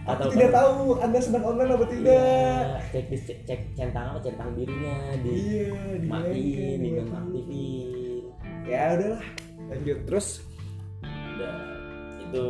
[0.00, 2.08] Atau Aku tidak tahu anda sedang online apa tidak.
[2.08, 5.68] Iya, cek di cek, cek centang apa centang birunya di iya
[6.08, 8.00] matiin di nonaktifin
[8.70, 9.22] ya udahlah
[9.70, 10.28] lanjut terus?
[11.06, 11.56] Udah
[12.18, 12.44] itu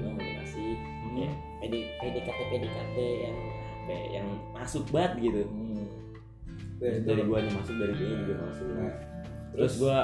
[0.00, 0.68] juga mau dikasih
[1.12, 2.96] kayak PD, PDKT PDKT
[3.28, 3.36] yang
[3.80, 5.42] apa ya, yang masuk banget gitu.
[6.80, 7.04] Ya, itu.
[7.04, 8.66] dari guanya masuk dari dia juga masuk.
[8.72, 8.94] Nah,
[9.52, 9.98] terus gua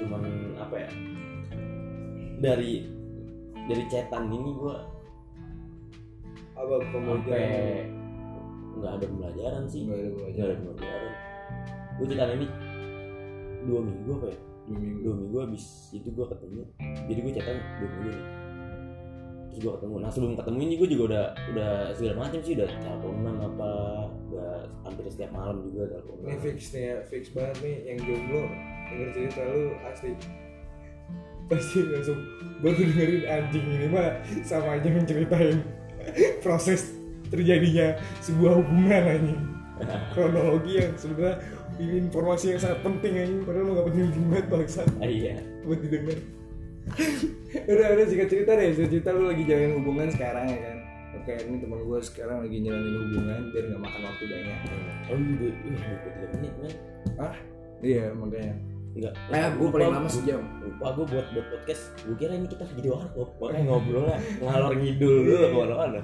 [0.00, 0.22] cuman
[0.56, 0.90] apa ya
[2.40, 2.88] dari
[3.68, 4.86] dari cetan ini gua
[6.54, 8.00] apa pembelajaran?
[8.80, 9.80] nggak ada pembelajaran sih.
[9.84, 10.56] Nggak ada pembelajaran.
[10.62, 11.12] Pembelajaran.
[11.98, 12.46] Gue cetan ini
[13.66, 14.38] dua minggu apa ya?
[14.68, 14.98] Dua minggu.
[15.04, 16.62] Dua minggu habis itu gue ketemu
[17.08, 18.24] jadi gue cetan dua minggu nih.
[19.50, 19.94] Terus gue ketemu.
[19.98, 23.70] Nah sebelum ketemu ini gue juga udah udah segala macam sih udah teleponan apa
[24.30, 24.52] udah
[24.86, 28.42] hampir setiap malam juga ini teleponan fix nih ya fix banget nih yang jomblo.
[28.90, 30.10] Denger cerita lu asli.
[31.50, 32.18] Pasti langsung
[32.62, 34.10] baru dengerin anjing ini mah
[34.46, 35.58] sama aja menceritain
[36.46, 36.94] proses
[37.26, 39.40] terjadinya sebuah hubungan anjing.
[40.12, 41.40] Kronologi yang sebenarnya
[41.80, 45.34] ini informasi yang sangat penting anjing padahal lo gak penting-penting banget bangsa ah, iya.
[45.64, 46.18] Buat didengar.
[47.70, 50.76] Udah udah singkat cerita deh singkat cerita lu lagi jalanin hubungan sekarang ya kan?
[51.18, 54.58] Oke ini teman gue sekarang lagi jalanin hubungan biar nggak makan waktu banyak.
[55.10, 56.74] Oh iya udah uh, tiga menit men
[57.82, 58.54] iya makanya.
[58.90, 60.42] Enggak eh gue paling lama sejam.
[60.62, 64.20] lupa gue buat buat podcast gue kira ini kita lagi di warkop makanya ngobrol lah
[64.42, 66.00] ngalor ngidul dulu ke mana-mana.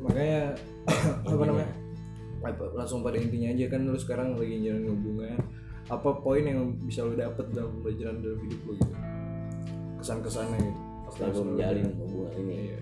[0.00, 0.40] Makanya
[1.24, 1.44] apa Intinya.
[1.44, 1.89] namanya
[2.40, 5.36] apa, langsung pada intinya aja kan lu sekarang lagi jalanin hubungan.
[5.90, 8.94] Apa poin yang bisa lu dapet dalam pelajaran dalam hidup lu gitu?
[10.00, 10.80] Kesan-kesannya gitu.
[11.10, 12.54] Setelah gue menjalin hubungan ini.
[12.54, 12.78] Iya.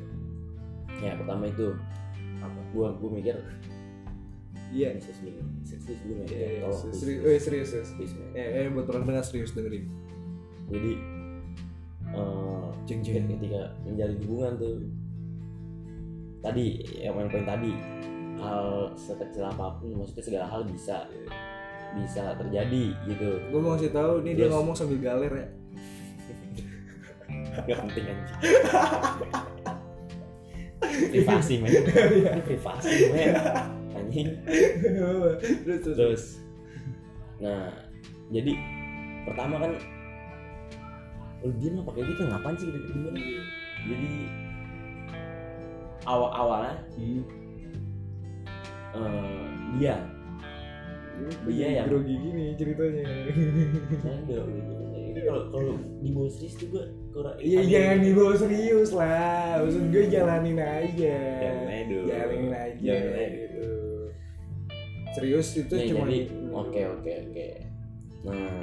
[0.99, 1.75] Ya pertama itu
[2.39, 2.61] apa?
[2.71, 3.37] gue gue mikir
[4.71, 4.95] iya.
[5.01, 7.89] Serius nih serius gue mikir Iya, tolong serius, serius, serius, serius, serius.
[7.95, 8.31] serius, men.
[8.37, 9.85] Eh, eh, buat orang dengar serius dengerin.
[10.69, 10.93] jadi
[12.15, 14.75] eh, Jeng ketika, ketika menjalin hubungan tuh
[16.39, 16.65] tadi
[17.03, 17.73] yang main poin tadi
[18.39, 21.07] hal sekecil apa pun maksudnya segala hal bisa
[21.97, 23.31] bisa terjadi gitu.
[23.51, 25.49] Gue mau kasih tahu nih dia ngomong sambil galer ya.
[27.67, 28.19] nggak penting kan
[31.11, 31.71] privasi men.
[31.75, 33.35] Ini privasi men.
[33.99, 34.29] Anjing.
[34.47, 35.97] Terus, terus.
[35.97, 36.25] terus.
[37.43, 37.73] Nah
[38.31, 38.53] jadi
[39.27, 39.73] pertama kan
[41.43, 42.67] lu dia mah pakai gitu ngapain sih?
[42.71, 43.19] Gitu gimana
[43.87, 44.11] jadi
[46.09, 47.38] awal awalnya Hmm.
[49.01, 49.43] Eh,
[49.77, 49.97] dia
[51.45, 53.03] Dia yang- grogi gini ceritanya.
[53.99, 55.07] saya udah udah gimana ya.
[55.09, 59.59] ini kalau kalau dibawa serius tuh gue kurang Iya jangan dibawa serius lah.
[59.61, 61.19] Maksud gue jalanin aja.
[61.37, 61.99] Jalanin aja.
[62.07, 62.79] Jalanin aja.
[62.79, 63.35] Jalanin aja.
[63.37, 63.67] gitu.
[65.11, 67.47] Serius itu Nih, cuma jadi oke oke oke
[68.19, 68.61] nah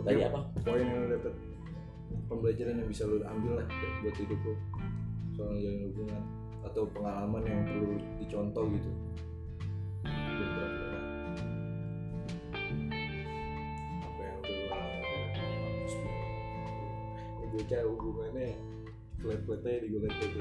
[0.00, 1.34] tadi apa poin yang lu dapet
[2.26, 3.66] pembelajaran yang bisa lu ambil lah
[4.00, 4.54] buat hidup lu
[5.30, 6.22] soal jalan hubungan
[6.66, 8.90] atau pengalaman yang perlu dicontoh gitu?
[14.00, 16.20] Apa yang udah kampus ya
[17.50, 18.48] bocah hubungannya
[19.20, 20.40] flat flat aja digolet gitu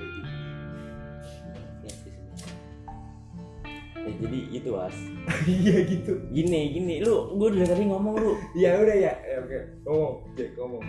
[3.99, 4.95] Ya, jadi itu as
[5.59, 6.23] iya gitu.
[6.31, 7.03] Gini gini.
[7.03, 8.31] Lu gue udah tadi ngomong lu.
[8.55, 9.51] Ya udah ya, ya oke.
[9.51, 9.61] Okay.
[9.83, 10.83] ngomong Jack ngomong.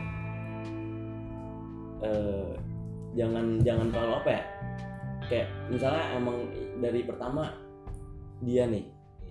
[2.00, 2.54] Uh,
[3.18, 4.42] jangan jangan terlalu apa ya?
[5.30, 6.50] Kayak misalnya emang
[6.82, 7.54] dari pertama
[8.42, 8.84] dia nih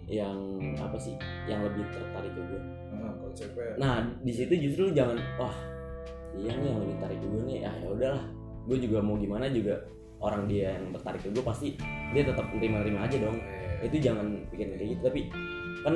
[0.10, 1.14] yang apa sih
[1.46, 3.78] yang lebih tertarik ke gue nah, konsepnya.
[3.78, 5.54] Nah di situ justru jangan wah
[6.34, 7.58] dia nih yang lebih tertarik ke gue nih.
[7.62, 8.24] Ah ya udahlah.
[8.66, 9.78] Gue juga mau gimana juga
[10.18, 11.78] orang dia yang tertarik ke gue pasti
[12.10, 13.38] dia tetap terima-terima aja dong.
[13.38, 15.02] Eh, itu jangan bikin kayak gitu.
[15.06, 15.22] Tapi
[15.86, 15.94] kan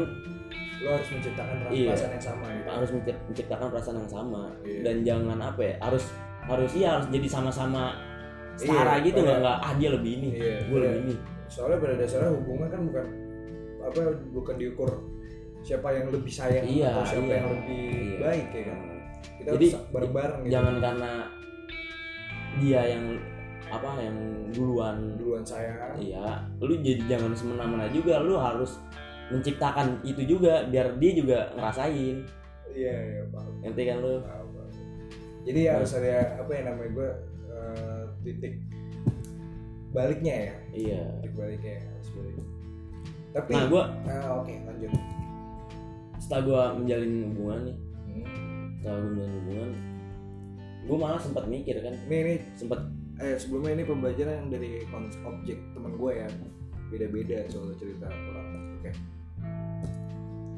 [0.83, 1.89] lo harus menciptakan Iya.
[1.95, 2.69] perasaan yang sama gitu.
[2.69, 4.43] Harus mencipt- menciptakan perasaan yang sama.
[4.61, 4.79] Iya.
[4.83, 6.03] dan jangan apa ya harus
[6.43, 7.95] harus iya harus jadi sama-sama
[8.55, 11.15] setara Iya, gitu nggak nggak ah dia lebih ini Iya, gue pada- lebih ini.
[11.47, 13.05] Soalnya pada dasarnya hubungan kan bukan
[13.83, 13.99] apa
[14.31, 14.89] bukan diukur
[15.61, 17.35] siapa yang lebih sayang Iya, atau siapa iya.
[17.35, 18.17] yang lebih Iya.
[18.19, 18.79] baik ya kan?
[19.33, 20.51] Kita Jadi, bareng-bareng gitu.
[20.51, 21.11] jangan karena
[22.59, 23.05] dia yang
[23.67, 24.17] apa yang
[24.51, 24.97] duluan.
[25.17, 28.77] Duluan saya iya lu jadi jangan semena-mena juga lu harus
[29.29, 32.21] menciptakan itu juga biar dia juga ngerasain.
[32.69, 33.53] Iya iya paham.
[33.61, 34.13] Nanti kan lu?
[34.19, 34.69] Paham, paham.
[35.43, 35.71] jadi Nah.
[35.75, 37.09] harus ada apa yang namanya gue
[38.23, 38.55] titik
[39.93, 40.53] baliknya ya?
[40.73, 41.01] Iya.
[41.21, 42.35] Titik baliknya ya, harus balik.
[43.33, 44.91] Tapi nah gue ah, oke lanjut.
[46.17, 47.77] Setelah gue menjalin hubungan nih
[48.13, 48.65] Hmm.
[48.77, 49.69] setelah gue menjalin hubungan
[50.83, 51.95] gue malah sempat mikir kan.
[52.05, 52.79] Ini ini sempat
[53.17, 56.27] eh sebelumnya ini pembelajaran dari kons- objek teman gue ya.
[56.89, 58.77] Beda-beda soal cerita orang.
[58.77, 58.91] Oke.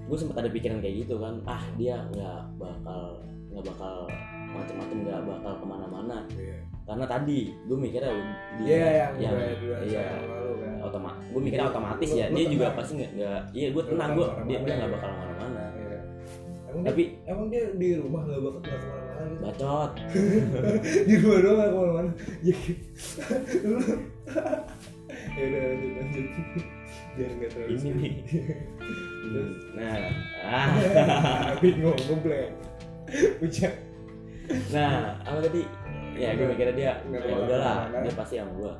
[0.06, 1.39] Gue sempat ada pikiran kayak gitu kan.
[1.45, 3.95] Ah dia nggak bakal nggak bakal
[4.51, 6.17] macam-macam nggak bakal ke mana-mana.
[6.36, 8.13] Iya karena tadi gue mikirnya
[8.56, 10.74] dia Iya yang yang dua iya tahun lalu kan.
[10.84, 14.58] otomatis gue mikirnya otomatis ya dia juga pasti nggak nggak iya gue tenang gue dia
[14.60, 14.93] dia nggak ya.
[14.93, 16.00] bakal ke mana-mana Iya.
[16.84, 19.41] Tapi emang dia di rumah nggak bakal ke mana-mana gitu.
[19.41, 19.91] bacot
[21.08, 22.12] di rumah doang nggak ke mana-mana.
[22.41, 22.56] Ya.
[25.36, 26.26] Ya udah lanjut lanjut.
[27.15, 27.69] Biar nggak terlalu.
[27.74, 28.13] ini nih
[29.74, 29.95] nah
[30.48, 30.69] ah
[31.58, 32.50] Bingung ngeblek.
[33.38, 33.74] Pucat.
[34.69, 35.62] nah apa tadi
[36.15, 38.04] ya gue mikirnya dia ya udahlah ke mana-mana.
[38.08, 38.73] dia pasti sama gue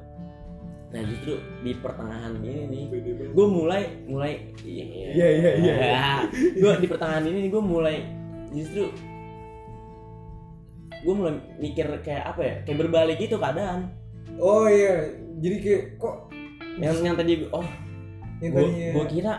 [0.86, 2.84] nah justru di pertengahan ini nih
[3.36, 5.76] gue mulai mulai iya Iya, iya, iya.
[6.56, 7.98] gue di pertengahan ini gue mulai
[8.56, 8.88] justru
[11.06, 13.94] gue mulai mikir kayak apa ya kayak berbalik gitu keadaan.
[14.42, 16.34] Oh iya, jadi kayak kok
[16.82, 17.64] yang yang tadi oh
[18.42, 19.34] yang gue tadinya gue kira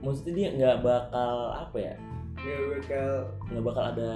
[0.00, 1.94] maksudnya dia nggak bakal apa ya?
[2.40, 3.08] Nggak bakal
[3.52, 4.12] nggak bakal ada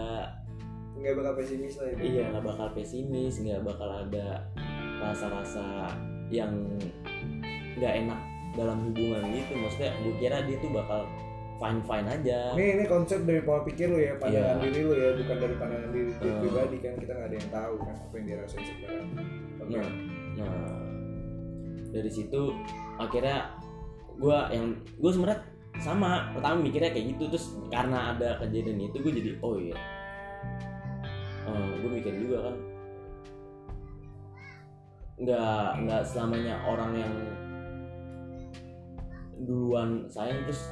[1.01, 2.01] nggak bakal pesimis lah itu.
[2.07, 4.27] iya nggak bakal pesimis nggak bakal ada
[5.01, 5.97] rasa-rasa
[6.29, 6.53] yang
[7.77, 8.21] nggak enak
[8.53, 11.07] dalam hubungan gitu maksudnya gue kira dia tuh bakal
[11.57, 14.65] fine fine aja Ini ini konsep dari pola pikir lu ya, pandangan Iya.
[14.65, 16.41] diri lu ya, bukan dari pandangan diri Hmm.
[16.41, 19.07] pribadi kan kita nggak ada yang tahu kan apa yang dia rasain sekarang.
[19.61, 19.77] Oke.
[19.77, 19.89] Nah,
[20.37, 20.73] nah
[21.91, 22.43] dari situ
[22.97, 23.39] akhirnya
[24.17, 25.41] gue yang gue sebenarnya
[25.81, 29.77] sama pertama mikirnya kayak gitu terus karena ada kejadian itu gue jadi oh iya
[31.53, 32.57] gue mikir juga kan
[35.21, 37.15] nggak nggak selamanya orang yang
[39.41, 40.63] duluan sayang terus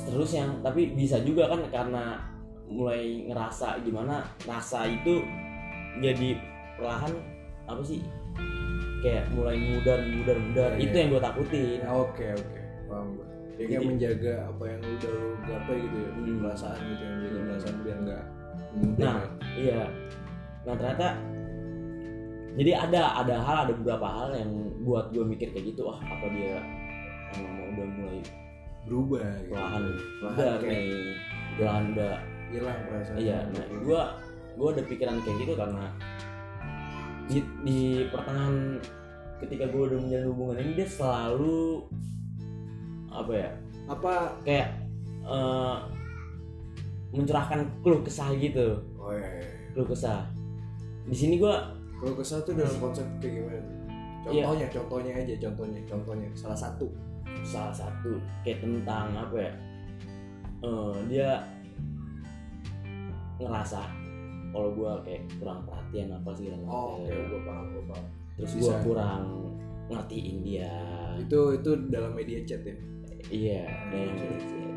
[0.00, 2.04] terus yang tapi bisa juga kan karena
[2.66, 5.20] mulai ngerasa gimana rasa itu
[6.00, 6.40] jadi
[6.80, 7.12] perlahan
[7.68, 8.00] apa sih
[9.04, 11.00] kayak mulai mudar mudar mudar Iya, itu iya.
[11.04, 13.26] yang gue takutin Nah, Oke oke, paham gue.
[13.52, 16.38] Kayak Jadi- menjaga apa yang udah lu gapai gitu ya, Hmm.
[16.40, 17.48] perasaan gitu yang menjaga Hmm.
[17.52, 18.24] perasaan biar nggak.
[18.72, 19.20] Nah,
[19.52, 19.84] iya
[20.62, 21.18] nah ternyata
[22.54, 24.50] jadi ada ada hal ada beberapa hal yang
[24.86, 26.62] buat gue mikir kayak gitu ah apa dia
[27.34, 28.20] emang udah mulai
[28.86, 29.50] berubah gitu.
[29.50, 29.82] perlahan
[30.22, 30.86] Perlahan udah nih
[31.58, 32.12] perlahan udah
[32.52, 33.18] hilang perasaan.
[33.18, 34.02] iya nah gue
[34.52, 35.84] gue ada pikiran kayak gitu karena
[37.26, 37.80] di, di
[38.12, 38.56] pertengahan
[39.42, 41.88] ketika gue udah menjalin hubungan ini dia selalu
[43.12, 43.50] apa ya
[43.90, 44.12] apa?
[44.46, 44.68] kayak
[45.26, 45.76] eh,
[47.12, 49.28] mencurahkan keluh kesah gitu Oh iya.
[49.38, 49.46] iya.
[49.72, 50.24] keluh kesah
[51.02, 51.54] di sini gue
[51.94, 53.62] Kalau kesal tuh dalam konsep kayak gimana?
[54.26, 54.42] Iya.
[54.42, 56.28] Contohnya, contohnya aja, contohnya, contohnya.
[56.32, 56.86] Salah satu.
[57.42, 59.52] salah satu kayak tentang apa ya
[60.60, 61.30] eh, dia
[63.38, 63.82] ngerasa
[64.52, 68.04] kalau gue kayak kurang perhatian apa segala macam Oh, oke, gue paham, gue paham.
[68.34, 68.62] terus bisa.
[68.62, 69.22] gue kurang
[69.88, 70.74] ngertiin dia
[71.18, 72.74] Itu itu dalam media chat ya.
[73.28, 74.71] iya Media dan chat.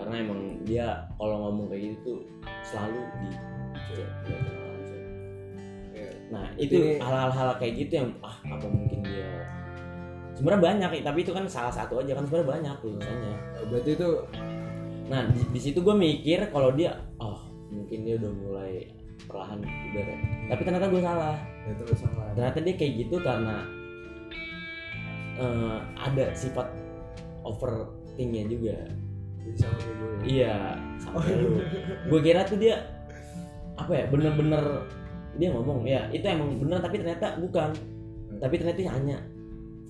[0.00, 2.18] Karena emang dia kalau ngomong kayak gitu tuh
[2.64, 3.30] selalu di.
[3.90, 4.06] Iya.
[6.30, 9.50] nah itu hal-hal kayak gitu yang ah apa mungkin dia
[10.38, 14.08] sebenarnya banyak tapi itu kan salah satu aja kan sebenarnya banyak tulisannya Nah, Berarti itu
[15.10, 18.94] Nah di, di situ gue mikir kalau dia, oh mungkin dia udah mulai
[19.26, 20.18] perlahan udah deh
[20.50, 21.36] tapi ternyata gue salah
[21.68, 23.56] ya terus salah ternyata dia kayak gitu karena
[25.38, 26.66] eh, ada sifat
[27.46, 28.76] overthinknya juga
[29.46, 30.20] jadi sama kayak gue ya.
[30.26, 30.56] iya
[31.00, 31.50] sama lu
[32.10, 32.76] gue kira tuh dia
[33.80, 34.64] apa ya bener-bener
[35.40, 37.72] dia ngomong ya itu emang bener tapi ternyata bukan
[38.40, 39.18] tapi ternyata hanya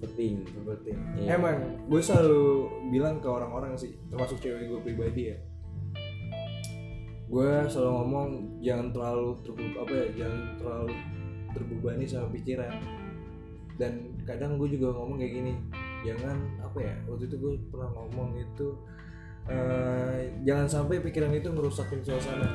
[0.00, 0.98] overthink Overthink.
[1.20, 1.36] Iya.
[1.36, 1.56] Emang
[1.92, 2.44] gue selalu
[2.88, 5.36] bilang ke orang-orang sih, termasuk cewek gue pribadi ya.
[7.28, 8.28] Gue selalu ngomong
[8.64, 10.94] jangan terlalu terbu apa ya, jangan terlalu
[11.52, 12.72] terbebani sama pikiran.
[13.76, 13.92] Dan
[14.24, 15.52] kadang gue juga ngomong kayak gini,
[16.04, 18.68] jangan apa ya, waktu itu gue pernah ngomong itu
[19.46, 22.48] eh, jangan sampai pikiran itu ngerusakin suasana.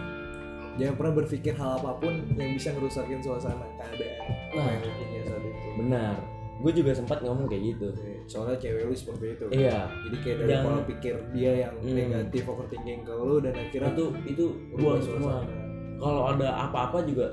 [0.76, 4.68] Jangan pernah berpikir hal apa pun yang bisa ngerusakin suasana keadaan Nah.
[4.70, 5.68] yang punya saat itu.
[5.78, 6.16] benar
[6.56, 7.92] gue juga sempat ngomong kayak gitu
[8.26, 9.46] Soalnya cewek lu seperti itu.
[9.52, 11.92] iya jadi kayak dari Jangan- pola pikir dia yang Hmm.
[11.94, 15.44] negatif overthinking ke lu dan akhirnya itu itu buang semua
[15.98, 17.28] kalau ada apa-apa juga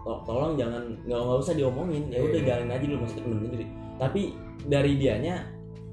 [0.00, 2.46] to- tolong jangan nggak nggak usah diomongin ya udah Iya.
[2.48, 4.22] jalanin aja dulu maksudnya pendem sendiri tapi
[4.64, 5.34] dari dianya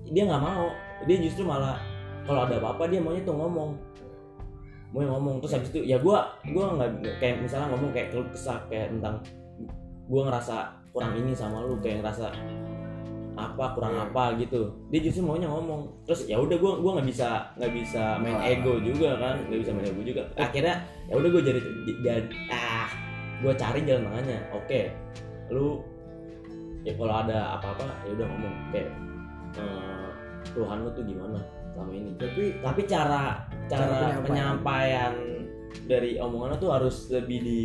[0.06, 0.66] dia nggak mau
[1.04, 1.82] dia justru malah
[2.28, 3.72] kalau ada apa-apa dia maunya tuh ngomong.
[4.90, 5.38] Mau ngomong.
[5.44, 9.22] Terus habis itu ya gua gua nggak kayak misalnya ngomong kayak keluh kesah kayak tentang
[10.10, 12.34] gua ngerasa kurang ini sama lu kayak ngerasa
[13.40, 14.04] apa kurang Iya.
[14.10, 14.62] apa gitu.
[14.90, 15.88] Dia justru maunya ngomong.
[16.10, 19.36] Terus ya udah gua gua nggak bisa nggak bisa main ego juga kan.
[19.46, 20.22] Nggak bisa main ego juga.
[20.36, 21.60] Akhirnya ya udah gue jadi
[22.02, 22.90] jadi ah
[23.40, 24.40] gue cari jalan tengahnya.
[24.58, 24.90] Oke
[25.54, 25.82] lu
[26.82, 28.56] ya kalau ada apa-apa ya udah ngomong.
[28.74, 28.90] Kayak
[29.62, 30.10] eh,
[30.52, 31.40] keluhan lu tuh gimana
[31.80, 32.12] selama ini.
[32.20, 33.24] Tapi tapi cara
[33.72, 35.14] Cara cara, penyampaian.
[35.86, 37.64] dari omongan tuh harus lebih di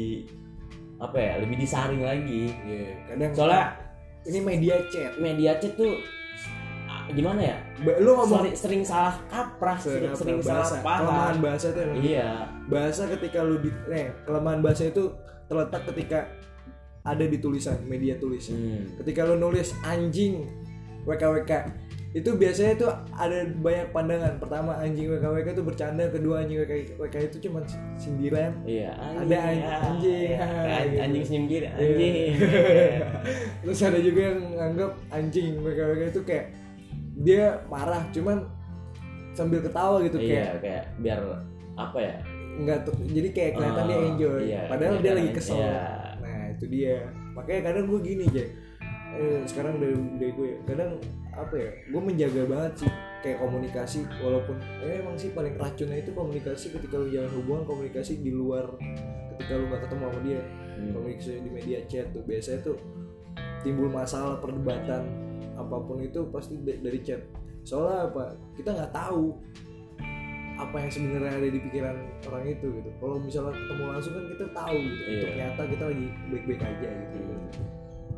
[1.01, 2.53] apa ya lebih disaring lagi.
[3.09, 3.65] Kadang soalnya
[4.29, 5.17] ini media chat.
[5.17, 5.97] Media chat tuh
[6.85, 7.57] ah, gimana ya?
[8.05, 11.01] Lu ngomong sering, sering salah kaprah sering, Sering sering bahasa salah paham.
[11.01, 11.97] Kelemahan bahasa itu emang.
[12.05, 12.31] Iya.
[12.69, 15.05] Bahasa ketika lu di eh kelemahan bahasa itu
[15.49, 16.29] terletak ketika
[17.05, 19.05] ada di tulisan media tulis hmm.
[19.05, 20.49] ketika lu nulis anjing
[21.05, 21.53] WKWK
[22.15, 27.37] itu biasanya tuh ada banyak pandangan pertama anjing WKWK itu bercanda kedua anjing WKWK itu
[27.43, 27.59] cuma
[27.99, 29.75] sindiran Iya, Ada an- ya.
[29.83, 30.99] anjing, Ya, ah, gitu.
[31.03, 31.71] anjing senyum Iya.
[31.75, 32.33] anjing.
[33.67, 36.47] terus ada juga yang nganggap anjing WKWK itu kayak
[37.19, 38.47] dia marah cuman
[39.35, 41.19] sambil ketawa gitu iya, kayak kayak biar
[41.75, 42.15] apa ya?
[42.55, 45.83] nggak tuh jadi kayak kelihatan dia Oh, enjoy iya, padahal dia lagi kesel iya.
[46.23, 46.95] nah itu dia
[47.35, 48.49] makanya kadang gue gini Jack
[49.15, 50.91] eh, sekarang dari, dari gue ya, kadang
[51.35, 52.91] apa ya gue menjaga banget sih
[53.25, 58.21] kayak komunikasi walaupun eh, emang sih paling racunnya itu komunikasi ketika lu jalan hubungan komunikasi
[58.21, 58.77] di luar
[59.35, 60.41] ketika lu gak ketemu sama dia.
[60.75, 60.91] Hmm.
[60.91, 62.77] komunikasi di media chat tuh biasanya tuh
[63.63, 65.07] timbul masalah perdebatan
[65.55, 67.23] apa pun itu pasti da- dari chat.
[67.65, 68.25] Soalnya apa
[68.59, 69.39] kita nggak tahu
[70.55, 71.97] apa yang sebenarnya ada di pikiran
[72.31, 72.91] orang itu gitu.
[72.99, 75.15] Kalau misalnya ketemu langsung kan kita tahu gitu Iya.
[75.15, 77.19] untuk nyata kita lagi baik-baik aja gitu.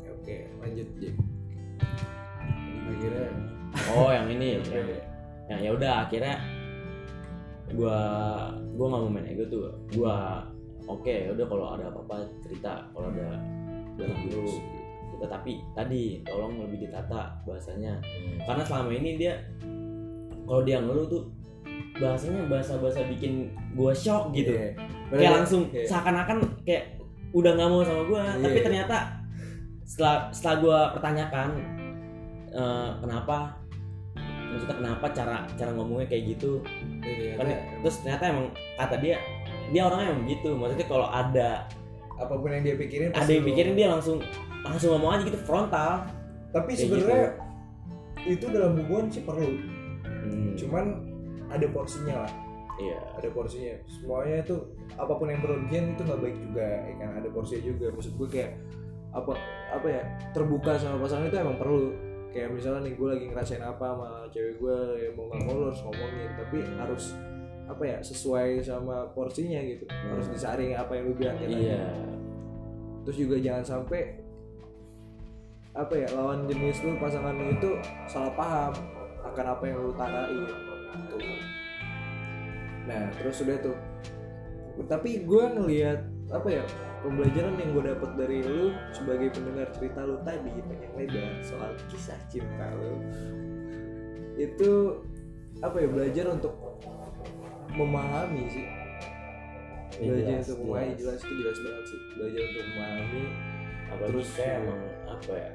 [0.05, 1.17] Ya, oke lanjut Jack
[2.89, 3.27] akhirnya
[3.93, 4.97] Oh, yang ini Oke.
[5.47, 6.35] yang, ya udah akhirnya
[7.73, 7.99] gua
[8.73, 9.69] gua nggak mau main ego tuh.
[9.93, 10.43] Gua
[10.87, 13.37] oke, ya udah kalau ada apa-apa cerita, kalau ada
[13.97, 14.49] datang dulu
[15.07, 17.97] kita tapi tadi tolong lebih ditata bahasanya
[18.45, 19.41] karena selama ini dia
[20.45, 21.23] kalau dia ngeluh tuh
[21.97, 24.77] bahasanya bahasa-bahasa bikin gua shock gitu Iya.
[24.77, 25.85] kayak Padahal- langsung iya.
[25.89, 27.01] seakan-akan kayak
[27.33, 28.65] udah nggak mau sama gue tapi Iya.
[28.65, 28.97] ternyata
[29.83, 31.49] setelah setelah gue pertanyakan
[32.57, 33.37] eh, kenapa?
[34.47, 36.65] Maksudnya kenapa cara cara ngomongnya kayak gitu?
[37.05, 37.59] Iya, kan iya.
[37.85, 38.47] terus ternyata emang
[38.81, 39.17] kata dia
[39.69, 40.51] dia orangnya emang gitu.
[40.57, 41.69] Maksudnya kalau ada
[42.17, 44.25] apa pun yang dia pikirin ada yang pikirin dia langsung
[44.65, 46.09] langsung ngomong aja gitu frontal.
[46.57, 47.37] Tapi sebenarnya
[48.25, 49.51] itu dalam hubungan sih perlu.
[50.03, 50.85] Hmm, cuman
[51.53, 52.33] ada porsinya lah.
[52.81, 52.99] Iya.
[53.21, 53.75] Ada porsinya.
[53.89, 54.57] Semuanya itu
[54.97, 57.11] apa pun yang berlebihan itu nggak baik juga ya kan?
[57.21, 57.87] Ada porsinya juga.
[57.93, 58.53] Maksud gue kayak
[59.17, 59.33] apa
[59.73, 60.03] apa ya
[60.37, 61.95] terbuka sama pasangan itu emang perlu
[62.35, 65.81] kayak misalnya nih gue lagi ngerasain apa sama cewek gue ya mau nggak mau harus
[65.83, 67.05] ngomongin tapi harus
[67.67, 69.85] apa ya sesuai sama porsinya gitu.
[69.91, 71.83] Harus disaring apa yang lu bilang iya.
[73.03, 74.23] Terus juga jangan sampai
[75.77, 77.71] apa ya lawan jenis lu pasangan lu itu
[78.09, 78.73] salah paham
[79.29, 81.17] akan apa yang lu tarain gitu.
[82.87, 83.79] nah terus udah tuh.
[84.87, 86.65] Tapi gue ngelihat apa ya
[87.07, 92.19] pembelajaran yang gue dapat dari lu sebagai pendengar cerita lu tadi panjang lebar soal kisah
[92.27, 92.99] cinta lu.
[94.35, 95.01] Itu
[95.63, 96.55] apa ya belajar untuk
[97.71, 98.67] memahami sih.
[99.97, 100.99] Ya, belajar jelas, untuk memahami jelas.
[100.99, 103.25] jelas itu jelas banget sih belajar untuk memahami.
[103.87, 104.59] Apa Terus, kayak iya.
[104.67, 105.51] emang apa ya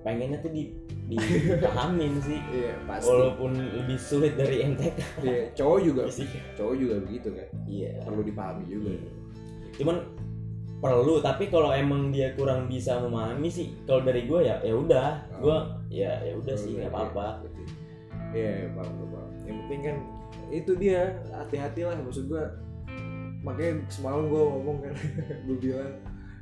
[0.00, 0.62] pengennya tuh di
[1.08, 2.40] dipahamin sih.
[2.52, 3.08] Iya pasti.
[3.08, 6.28] Walaupun lebih sulit dari MTK Iya, cowok juga sih.
[6.60, 7.48] cowok juga begitu kan.
[7.64, 7.92] Iya.
[8.04, 8.92] Perlu dipahami juga.
[9.80, 9.96] Cuman
[10.80, 15.08] perlu tapi kalau emang dia kurang bisa memahami sih kalau dari gue ya ya udah.
[15.38, 15.56] Gue
[15.92, 17.44] ya ya udah sih nggak apa-apa.
[18.30, 19.30] Iya, ya, paham, paham.
[19.42, 19.96] Yang penting kan
[20.50, 21.00] itu dia
[21.34, 22.54] hati-hati lah maksud gua.
[23.42, 24.94] Makanya semalam gua ngomong kan
[25.46, 25.92] gue bilang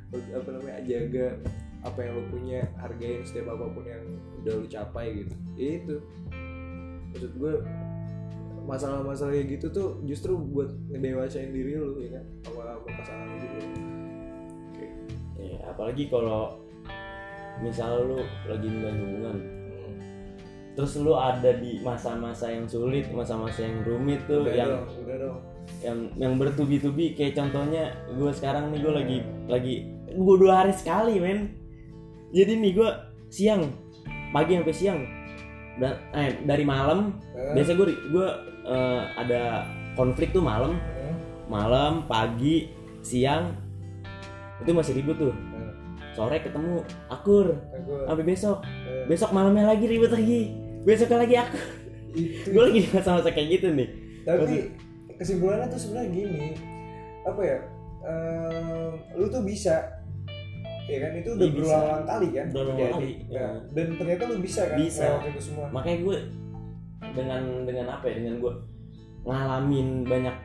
[0.09, 1.37] apa namanya jaga
[1.85, 4.03] apa yang lo punya hargain setiap apa pun yang
[4.43, 5.33] udah lo capai gitu.
[5.57, 5.95] Ya itu.
[7.09, 7.53] Maksud gue
[8.69, 12.25] masalah-masalah kayak gitu tuh justru buat ngedewasain diri lo ya kan?
[12.45, 13.27] Sama pasangan
[15.71, 16.59] apalagi kalau
[17.59, 19.37] misal lu lagi menjalin hubungan.
[19.37, 19.95] Hmm.
[20.73, 25.17] terus lu ada di masa-masa yang sulit masa-masa yang rumit tuh udah yang dong udah
[25.19, 25.37] dong.
[25.83, 27.13] yang yang bertubi-tubi.
[27.13, 29.17] Kayak contohnya gue sekarang nih gue lagi
[29.51, 29.75] lagi
[30.09, 31.53] gue dua hari sekali men.
[32.31, 32.89] Jadi nih gue
[33.29, 33.69] siang
[34.29, 34.99] pagi sampai siang
[35.79, 38.27] dan eh dari malam Eh, biasa gue gue
[38.67, 39.63] eh, ada
[39.95, 40.75] konflik tuh malam.
[40.75, 41.15] Eh,
[41.47, 42.69] malam pagi
[43.01, 43.55] siang
[44.59, 45.33] itu masih ribut tuh
[46.19, 47.47] sore ketemu akur.
[47.55, 48.57] Aku sampai besok.
[48.67, 50.51] Eh, besok malamnya lagi ribut lagi.
[50.83, 51.59] Besoknya lagi itu.
[52.51, 53.87] Gue lagi di masa-masa kayak gitu nih.
[54.27, 54.75] Tapi
[55.15, 56.45] kesimpulannya tuh sebenarnya gini.
[57.23, 57.57] Apa ya?
[58.03, 59.95] Ehm, lu tuh bisa.
[60.89, 61.11] Ya kan?
[61.21, 62.45] Itu udah Iya, berulang kali kan?
[62.49, 63.47] Berulang kali, Nah, ya.
[63.77, 64.77] dan ternyata lu bisa kan?
[64.81, 65.07] Bisa.
[65.23, 65.65] itu semua.
[65.71, 66.17] Makanya gue
[67.13, 68.13] dengan dengan apa ya?
[68.19, 68.53] Dengan gue
[69.23, 70.35] ngalamin banyak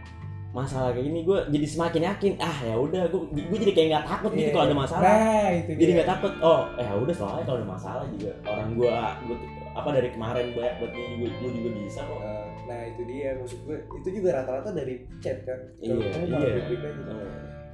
[0.55, 4.07] masalah kayak gini gue jadi semakin yakin ah ya udah gue gue jadi kayak nggak
[4.07, 4.55] takut gitu Iya.
[4.55, 5.03] kalau ada masalah.
[5.03, 8.95] nah itu jadi nggak takut oh eh udah soalnya kalau ada masalah juga orang gue
[9.27, 9.37] gue
[9.75, 12.21] apa dari kemarin banyak buat ini juga gue juga bisa kok.
[12.23, 15.59] Eh, nah itu dia maksud gue itu juga rata-rata dari chat kan?
[15.75, 16.53] Kalau Iya, kamu malah iya.
[16.55, 17.15] baik-baik aja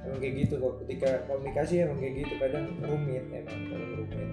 [0.01, 4.29] emang kayak gitu kok ketika komunikasi emang kayak gitu kadang rumit emang kadang rumit.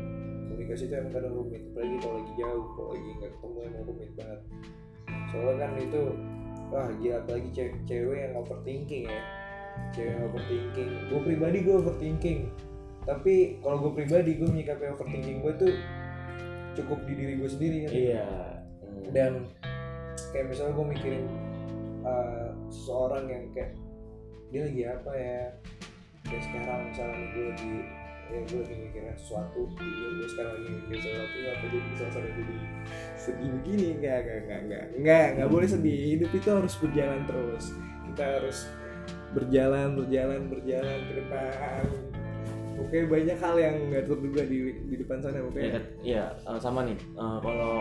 [0.48, 4.10] Komunikasi itu emang kadang rumit apalagi kalau lagi jauh kalau lagi nggak ketemu emang rumit
[4.16, 4.40] banget.
[5.28, 6.02] Soalnya kan itu
[6.68, 9.22] wah gila apalagi cewek, cewek yang overthinking ya.
[9.94, 10.90] Cewek yang overthinking.
[11.08, 12.40] Gue pribadi gue overthinking.
[13.08, 15.72] Tapi kalau gue pribadi gue menyikapi overthinking gue tuh
[16.76, 17.92] cukup di diri gue sendiri kan.
[17.92, 18.28] Iya.
[18.78, 19.04] Hmm.
[19.16, 19.32] dan
[20.32, 21.24] kayak misalnya gue mikirin
[22.04, 23.72] uh, seseorang yang kayak
[24.52, 25.42] dia lagi apa ya?
[26.28, 27.74] Kayak sekarang misalnya gue lagi
[28.28, 32.56] ya gue lagi mikirin sesuatu dia gue sekarang lagi mikirin sesuatu apa jadi sampai jadi
[33.16, 33.86] sedih begini.
[33.98, 35.98] Enggak enggak enggak enggak enggak enggak boleh sedih.
[36.16, 37.64] Hidup itu harus berjalan terus.
[38.12, 38.58] Kita harus
[39.32, 41.84] berjalan berjalan berjalan ke depan.
[42.78, 45.84] Oke banyak hal yang nggak terduga di di depan sana Iya, makanya Kat.
[46.06, 46.94] iya eh, sama nih.
[46.96, 47.74] Eh, kalau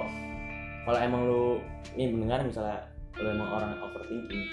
[0.88, 1.46] kalau emang lu
[1.94, 2.82] nih mendengar misalnya
[3.20, 4.44] lu emang orang overthinking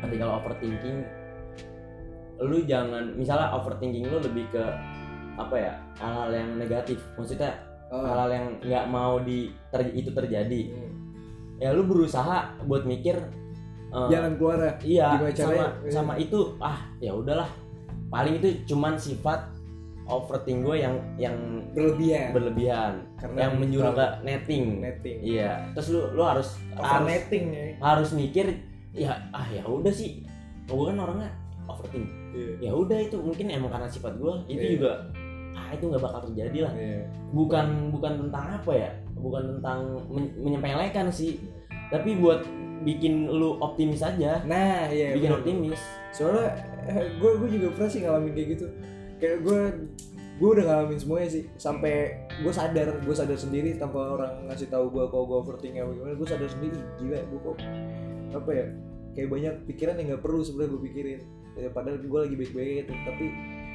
[0.00, 0.98] ketika lo overthinking
[2.40, 4.64] lu jangan misalnya overthinking lu lebih ke
[5.36, 7.00] apa ya hal-hal yang negatif.
[7.16, 7.52] Maksudnya
[7.90, 8.06] Oh.
[8.06, 10.60] hal-hal yang nggak mau di ter- itu terjadi.
[10.70, 10.94] Hmm.
[11.60, 13.20] ya lu berusaha buat mikir
[13.92, 14.72] eh, jalan keluar ya?
[14.80, 15.90] iya sama caranya?
[15.92, 17.50] sama itu ah ya udahlah.
[18.08, 19.44] Paling itu cuman sifat
[20.08, 21.36] overthinking gue yang yang
[21.74, 22.30] berlebihan.
[22.32, 22.92] berlebihan.
[23.18, 24.80] Karena yang menyuruh ke netting.
[24.80, 25.18] Netting.
[25.20, 25.74] Iya.
[25.74, 27.64] Terus lu lu harus over harus netting ya.
[27.82, 28.46] harus mikir
[28.94, 30.22] ya ah ya udah sih.
[30.70, 31.30] Gue kan orangnya
[31.72, 32.10] overthinking.
[32.30, 32.52] Iya.
[32.60, 34.72] ya udah itu mungkin emang karena sifat gue itu Iya.
[34.76, 34.92] juga
[35.50, 36.72] ah itu nggak bakal terjadi lah.
[36.72, 37.00] Iya.
[37.30, 41.42] bukan bukan tentang apa ya bukan tentang men- menyepelekan sih.
[41.90, 42.46] Tapi buat
[42.80, 44.40] bikin lu optimis aja.
[44.42, 45.38] Nah iya bikin bener.
[45.38, 45.80] optimis.
[46.10, 46.54] Soalnya
[47.18, 48.66] gue gue juga pernah sih ngalamin kayak gitu.
[49.18, 49.60] Kayak gue
[50.40, 51.44] gue udah ngalamin semuanya sih.
[51.54, 55.92] Sampai gue sadar gue sadar sendiri tanpa orang ngasih tahu gue kalau gue overthinking apa
[55.92, 56.14] gimana.
[56.14, 57.56] Gue sadar sendiri gila gue kok
[58.30, 58.66] apa ya
[59.10, 61.20] kayak banyak pikiran yang nggak perlu sebenarnya gue pikirin
[61.56, 63.26] ya, padahal gue lagi baik-baik gitu tapi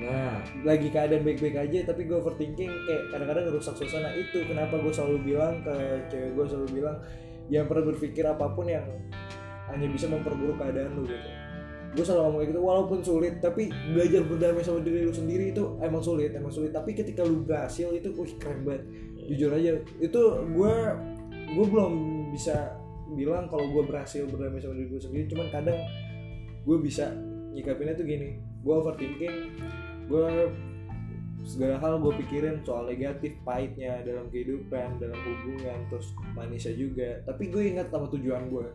[0.03, 0.39] nah.
[0.63, 4.11] lagi keadaan baik-baik aja tapi gue overthinking kayak kadang-kadang ngerusak suasana.
[4.15, 5.75] Itu kenapa gue selalu bilang ke
[6.11, 6.97] cewek gue selalu bilang
[7.51, 8.85] jangan pernah berpikir apa pun yang
[9.69, 11.29] hanya bisa memperburuk keadaan lu gitu.
[11.95, 15.63] Gue selalu ngomong kayak gitu walaupun sulit tapi belajar berdamai sama diri lu sendiri itu
[15.79, 16.75] emang sulit emang sulit.
[16.75, 18.83] Tapi ketika lu berhasil itu wih keren banget.
[19.25, 20.21] Jujur aja itu
[20.53, 20.73] gue
[21.55, 21.93] gue belum
[22.35, 22.75] bisa
[23.15, 25.23] bilang kalau gue berhasil berdamai sama diri gue sendiri.
[25.31, 25.79] Cuman kadang
[26.65, 27.13] gue bisa
[27.55, 29.37] nyikapinnya tuh gini gue overthinking
[30.11, 30.27] gue
[31.45, 37.21] segala hal gue pikirin soal negatif pahitnya dalam kehidupan dalam hubungan terus manisnya juga.
[37.21, 38.65] Tapi gue ingat sama tujuan gue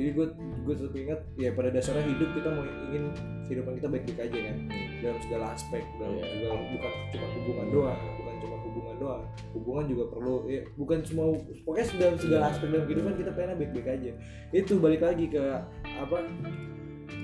[0.00, 0.26] jadi gue
[0.64, 3.10] gue tetap ingat ya pada dasarnya hidup kita mau ingin
[3.44, 4.56] kehidupan kita baik-baik aja kan.
[5.00, 6.28] Dalam segala aspek dalam Iya.
[6.30, 9.22] segala bukan cuma hubungan doang bukan cuma hubungan doang.
[9.52, 11.26] Hubungan juga perlu ya bukan semua
[11.68, 14.12] pokoknya dalam segala aspek dalam kehidupan kita pengen baik-baik aja.
[14.54, 15.42] Itu balik lagi ke
[15.84, 16.16] apa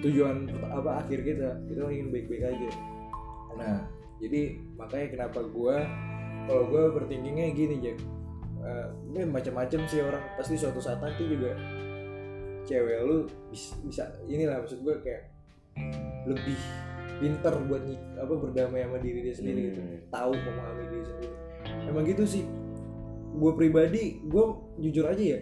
[0.03, 1.49] tujuan apa akhir kita?
[1.69, 2.71] Kita ingin baik-baik aja.
[3.57, 3.77] Nah
[4.21, 5.85] jadi makanya kenapa gua
[6.47, 7.99] kalau gua bertingkingnya gini Jack.
[8.67, 10.25] Eh, ini macam-macam sih orang.
[10.35, 11.55] Pasti suatu saat nanti juga
[12.67, 15.31] cewek lu bisa, bisa inilah maksud gue kayak
[16.27, 16.59] lebih
[17.23, 17.83] pinter buat
[18.19, 19.81] apa berdamai sama diri dia sendiri gitu.
[19.81, 20.03] Hmm.
[20.11, 21.35] tahu memahami diri sendiri.
[21.87, 22.45] Emang gitu sih.
[23.39, 24.45] Gue pribadi gue
[24.83, 25.41] jujur aja ya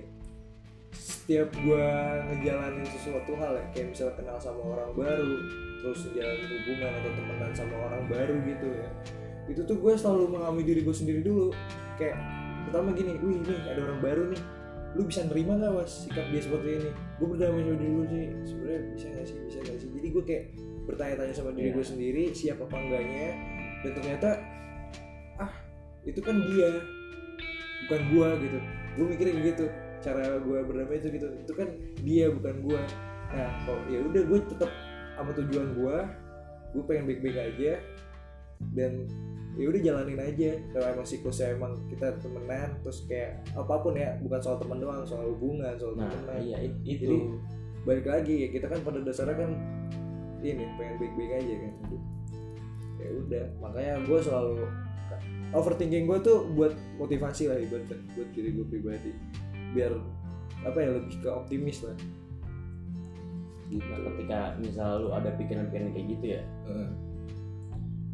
[0.94, 1.86] setiap gue
[2.30, 5.34] ngejalanin sesuatu hal ya kayak misalnya kenal sama orang baru
[5.82, 8.88] terus jalanin hubungan atau temenan sama orang baru gitu ya
[9.44, 11.52] itu tuh gue selalu mengambil diri gue sendiri dulu.
[12.00, 12.16] Kayak
[12.64, 14.40] pertama gini wih nih ada orang baru nih
[14.94, 16.90] lu bisa nerima nggak was sikap dia seperti ini?
[17.20, 19.88] Gue berdamai sama diri gue sih sebenarnya bisa nggak sih bisa nggak sih?
[19.92, 20.44] Jadi gue kayak
[20.88, 21.76] bertanya-tanya sama diri Iya.
[21.76, 23.28] gue sendiri siap apa enggaknya
[23.84, 24.28] dan ternyata
[25.36, 25.52] ah
[26.08, 26.68] itu kan dia
[27.84, 28.58] bukan gua gitu.
[28.96, 29.66] Gue mikirnya gitu
[30.04, 31.26] cara gue berdamai itu gitu.
[31.40, 31.68] Itu kan
[32.04, 32.80] dia bukan gua.
[33.32, 34.70] Nah kok ya udah gue tetap
[35.16, 36.04] sama tujuan gua.
[36.76, 37.80] Gue pengen baik-baik aja.
[38.76, 39.08] Dan
[39.56, 40.50] ya udah jalanin aja.
[40.76, 45.02] Kalau emang siklusnya emang kita temenan terus kayak apa pun ya bukan soal teman doang
[45.08, 47.08] soal hubungan soal nah temenan iya it- itu.
[47.08, 47.18] Jadi,
[47.88, 49.50] balik lagi ya kita kan pada dasarnya kan
[50.44, 51.72] ini pengen baik-baik aja kan.
[53.00, 54.64] Ya udah makanya gue selalu
[55.54, 59.10] overthinking gue tuh buat motivasi lah ibaratnya buat diri gue pribadi
[59.74, 59.92] biar
[60.64, 61.96] apa ya lebih ke optimis lah.
[63.68, 63.84] Gitu.
[63.84, 66.42] Nah, ketika misal lu ada pikiran-pikiran kayak gitu ya.
[66.70, 66.90] Heeh.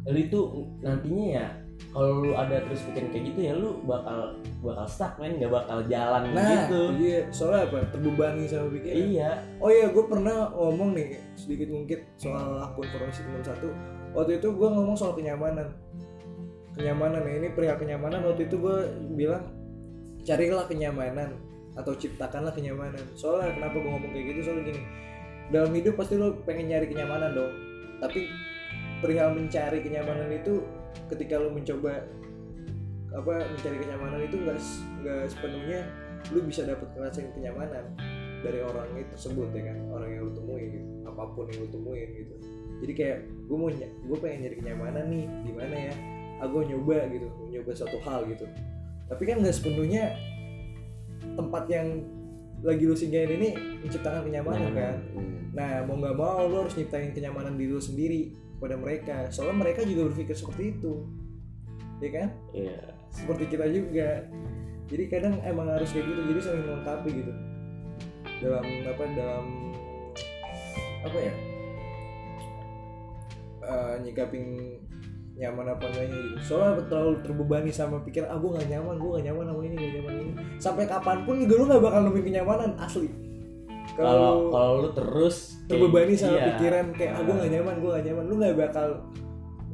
[0.01, 0.39] lu itu
[0.81, 1.45] nantinya ya
[1.93, 4.33] kalau lu ada terus pikiran kayak gitu ya lu bakal
[4.65, 5.37] bakal stuck men.
[5.37, 6.81] Nggak bakal jalan nah gitu.
[6.97, 7.19] iya.
[7.29, 7.77] Soalnya apa?
[7.93, 8.97] Terbebani sama pikiran.
[8.97, 9.29] Iya.
[9.61, 13.71] Oh iya, gue pernah ngomong nih sedikit mungkin soal akun Forensik 61
[14.11, 15.71] Waktu itu gue ngomong soal kenyamanan.
[16.75, 18.23] Kenyamanan ya, ini perihal kenyamanan.
[18.27, 18.77] Waktu itu gue
[19.15, 19.43] bilang
[20.21, 23.03] Carilah kenyamanan Atau ciptakanlah kenyamanan.
[23.15, 24.39] Soalnya kenapa gue ngomong kayak gitu?
[24.51, 24.81] Soalnya gini
[25.51, 27.53] Dalam hidup pasti lo pengen nyari kenyamanan dong.
[27.99, 28.27] Tapi
[29.03, 30.63] perihal mencari kenyamanan itu
[31.07, 32.03] Ketika lo mencoba
[33.11, 35.83] apa mencari kenyamanan itu nggak s- nggak sepenuhnya
[36.31, 37.83] lu bisa dapat ngerasain kenyamanan
[38.39, 39.77] dari orang itu tersebut ya kan?
[39.91, 40.87] Orang yang lu temuin gitu.
[41.07, 42.33] Apa pun yang lu temuin gitu.
[42.81, 45.93] Jadi kayak gue mau gue pengen nyari kenyamanan nih di mana ya
[46.39, 47.27] aku nyoba gitu.
[47.51, 48.45] Nyoba suatu hal gitu.
[49.11, 50.15] Tapi kan nggak sepenuhnya
[51.21, 51.87] tempat yang
[52.61, 53.49] lagi lu singgahin ini
[53.81, 54.97] menciptakan kenyamanan kan?
[55.17, 55.37] Hmm.
[55.51, 59.27] nah mau nggak mau lu harus nyiptain kenyamanan diri lu sendiri pada mereka.
[59.33, 61.09] Soalnya mereka juga berpikir seperti itu.
[61.97, 62.27] Ya kan?
[62.53, 62.79] Iya.
[63.09, 64.29] Seperti kita juga.
[64.87, 67.33] Jadi kadang emang harus kayak gitu jadi saling melengkapi gitu.
[68.45, 69.45] Dalam apa dalam
[71.01, 71.33] apa ya?
[73.61, 74.45] Eh, nyikapin
[75.39, 76.37] nyaman apa enggaknya gitu.
[76.43, 79.93] Soalnya terlalu terbebani sama pikiran ah gue gak nyaman gue gak nyaman sama ini gak
[79.99, 80.33] nyaman ini.
[80.59, 83.09] Sampai kapan pun juga lu gak bakal nemuin kenyamanan asli.
[83.95, 86.45] Kalau kalau lu terus kayak- terbebani sama iya.
[86.53, 88.87] pikiran kayak ah gue gak nyaman gue gak nyaman lu gak bakal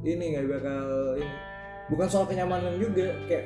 [0.06, 0.86] ini gak bakal
[1.18, 1.36] ini.
[1.88, 3.46] Bukan soal kenyamanan juga kayak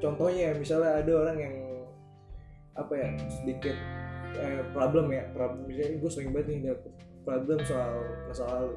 [0.00, 1.54] contohnya misalnya ada orang yang
[2.78, 3.76] apa ya sedikit
[4.40, 6.92] eh, problem ya problem misalnya gue sering banget nih dapet
[7.26, 7.92] problem soal
[8.24, 8.72] masa lalu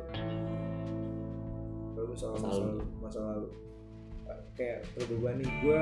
[2.14, 2.66] problem soal masa lalu.
[2.70, 2.84] lalu.
[3.02, 3.50] Masa lalu.
[4.54, 5.82] Kayak terbebani gue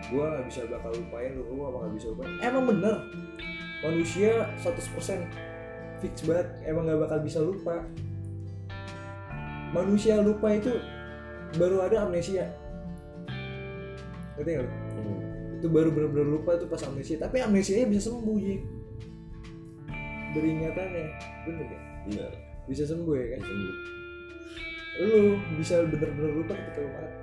[0.00, 2.32] gue nggak bisa bakal lupain lu gue nggak bisa lupain.
[2.44, 2.94] Emang bener
[3.80, 5.24] manusia 100%
[6.04, 7.84] fix banget emang nggak bakal bisa lupa.
[9.70, 10.72] Manusia lupa itu
[11.56, 12.52] baru ada amnesia.
[14.36, 14.68] Ngerti nggak?
[15.00, 15.20] Hmm.
[15.60, 17.20] itu baru benar-benar lupa tuh pas amnesia.
[17.20, 18.62] Tapi amnesianya bisa sembuh Jik
[20.30, 21.06] dari ingatannya
[21.42, 22.32] bener ya bener.
[22.68, 23.40] Bisa sembuh ya kan?
[23.42, 23.99] Sembuh.
[25.00, 27.20] Lu bisa bener-bener lupa ketika lu mati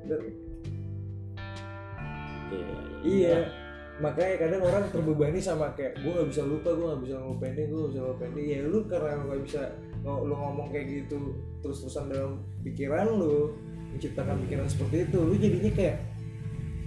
[0.00, 0.20] bener.
[0.20, 0.32] Ya?
[2.50, 2.76] iya.
[3.00, 3.38] Iya.
[4.00, 7.66] Makanya kadang orang terbebani sama kayak gue nggak bisa lupa gue nggak bisa ngelupain dia
[7.68, 9.62] gue nggak bisa ngelupain dia ya lu karena nggak bisa
[10.00, 11.18] lu ngomong kayak gitu
[11.60, 12.32] terus-terusan dalam
[12.64, 13.52] pikiran lu
[13.92, 15.96] menciptakan pikiran seperti itu lu jadinya kayak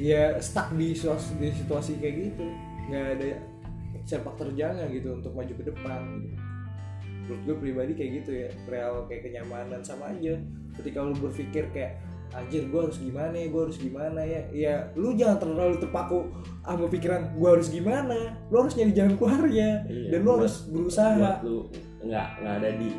[0.02, 2.46] ya stuck di situasi, di situasi kayak gitu.
[2.90, 3.30] Nggak ada
[4.04, 6.43] sepak terjangnya gitu untuk maju ke depan gitu.
[7.24, 10.36] Menurut gue pribadi kayak gitu ya real kayak kenyamanan sama aja.
[10.74, 12.02] Ketika lu berpikir kayak
[12.32, 16.86] anjir gue harus gimana ya gue harus gimana ya ya lu jangan terlalu terpaku sama
[16.88, 21.14] pikiran gue harus gimana lu harus nyari jalan keluarnya Iya, dan lu buat- harus berusaha.
[21.14, 21.58] buat lu
[22.02, 22.90] nggak nggak ada di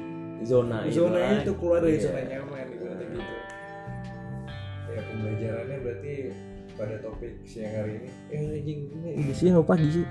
[0.40, 1.34] zona itu zona kan.
[1.42, 2.04] itu keluar dari Iya.
[2.06, 3.20] zona nyaman gitu kayak gitu.
[4.86, 6.12] Ya pembelajarannya berarti
[6.74, 8.08] pada topik siang hari ini.
[8.30, 9.32] Eh anjing ini.
[9.34, 10.06] Siang apa pagi sih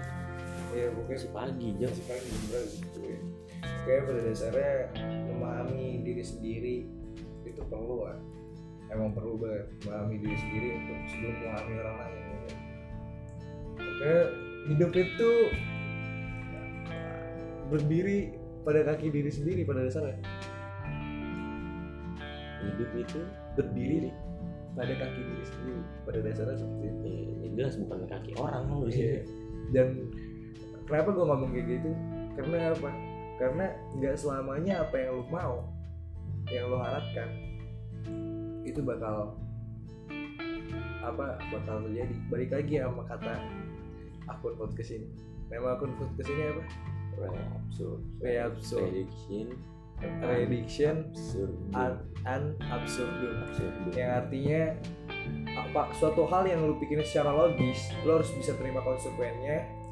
[0.74, 3.18] ya pokoknya Masih pagi jam masih pagi juga gitu ya
[3.64, 4.74] Oke pada dasarnya
[5.28, 6.76] memahami diri sendiri
[7.44, 8.18] itu perlu lah.
[8.92, 12.56] Emang perlu banget memahami diri sendiri untuk sebelum memahami orang lain gitu.
[13.80, 14.16] Oke
[14.64, 15.32] hidup itu
[17.68, 18.18] berdiri
[18.64, 20.20] pada kaki diri sendiri pada dasarnya.
[22.64, 23.20] Hidup itu
[23.60, 24.10] berdiri
[24.74, 27.08] pada kaki diri sendiri pada dasarnya seperti itu.
[27.44, 28.90] Eh, jelas bukan kaki orang Iya.
[28.90, 29.16] sih
[29.74, 29.88] dan
[30.88, 31.92] kenapa gue ngomong kayak gitu?
[32.40, 32.90] Karena apa
[33.42, 35.66] karena nggak selamanya apa yang lu mau
[36.52, 37.30] yang lu harapkan
[38.64, 39.36] itu bakal
[41.04, 42.16] apa bakal terjadi.
[42.32, 43.36] Balik lagi sama kata
[44.32, 45.08] akun podcast ini.
[45.52, 46.64] Nama akun podcast ini apa?
[47.60, 48.82] Absurd Reabsurd.
[48.90, 49.48] prediction.
[50.20, 51.54] Prediction absurd.
[51.76, 51.94] an,
[52.26, 53.36] an absurdum.
[53.46, 54.62] Absurd yang artinya
[55.54, 59.83] apa suatu hal yang lu pikirin secara logis lu harus bisa terima konsekuensinya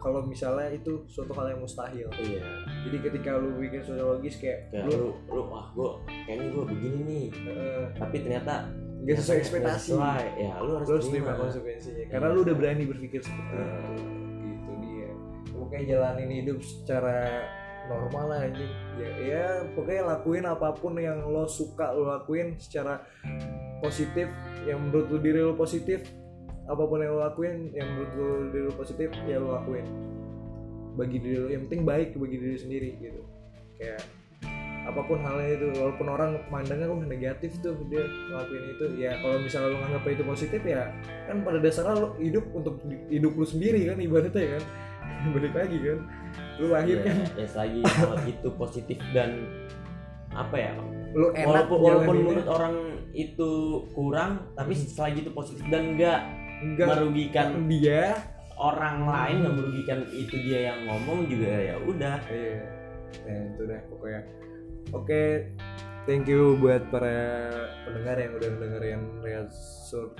[0.00, 2.08] kalau misalnya itu suatu hal yang mustahil.
[2.16, 2.40] Iya.
[2.88, 6.64] Jadi ketika lu bikin secara logis kayak kayak lu lu lu wah gua kayaknya gua
[6.66, 7.26] begini nih.
[7.46, 8.66] Eh, tapi ternyata
[9.00, 9.92] nggak sesuai ekspektasi.
[9.92, 10.24] sesuai.
[10.36, 11.32] ya lu harus, lu harus terima.
[11.36, 12.04] konsekuensinya.
[12.08, 12.34] Karena Iya.
[12.34, 13.60] lu udah berani berpikir seperti Eh.
[13.60, 13.92] itu
[14.42, 15.10] gitu dia.
[15.54, 17.16] Pokoknya jalanin hidup secara
[17.86, 18.72] normal lah anjing.
[18.96, 23.02] Ya, ya pokoknya lakuin apa pun yang lo suka lo lakuin secara
[23.80, 24.28] positif
[24.62, 26.04] yang menurut lu diri lo positif
[26.70, 29.86] apa pun yang lo lakuin yang menurut lu diri lo positif ya lo lakuin.
[30.94, 33.22] Bagi diri lo yang penting baik bagi diri sendiri gitu.
[33.82, 34.06] Kayak
[34.80, 38.84] apa pun halnya itu walaupun orang mandangnya oh negatif tuh dia ngelakuin itu.
[39.02, 40.94] Ya kalau misalnya lo nganggap itu positif ya
[41.26, 42.78] kan pada dasarnya lo hidup untuk
[43.10, 44.64] hidup lu sendiri kan ibaratnya kan.
[45.34, 45.98] Balik lagi kan.
[46.62, 47.16] Lu lahir ya, kan.
[47.34, 49.42] ya selagi hal itu positif dan
[50.30, 50.72] apa ya
[51.10, 52.74] lu enak walaupun, walaupun menurut orang
[53.10, 53.50] itu
[53.90, 54.86] kurang tapi Hmm.
[54.86, 56.22] selagi itu positif dan enggak
[56.62, 56.86] enggak.
[56.88, 58.02] Merugikan dia.
[58.60, 62.20] orang lain nggak merugikan itu dia yang ngomong juga ya udah.
[62.28, 62.60] Iya.
[63.24, 64.20] Nah itu deh pokoknya.
[64.92, 65.22] Oke
[66.04, 67.48] thank you buat para
[67.82, 70.12] pendengar yang udah dengerin Reabsurd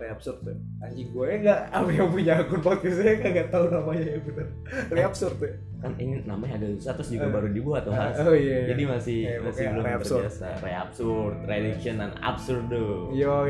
[0.00, 0.56] Reabsurd tuh.
[0.80, 4.46] Anjing gue nggak apa yang punya akun podcastnya kagak tahu namanya ya bener.
[4.88, 5.52] Reabsurd tuh.
[5.78, 7.32] Kan ini namanya ada susah terus juga Eh.
[7.32, 8.16] baru dibuat tuh Mas.
[8.16, 8.72] oh iya, iya.
[8.72, 10.24] jadi masih Eh, masih belum reabsurd.
[10.24, 10.48] terbiasa.
[10.58, 13.12] Reabsurd prediction dan absurdo.
[13.12, 13.44] Yo,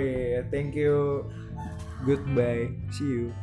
[0.51, 1.23] thank you.
[2.05, 2.71] Goodbye.
[2.91, 3.35] See you.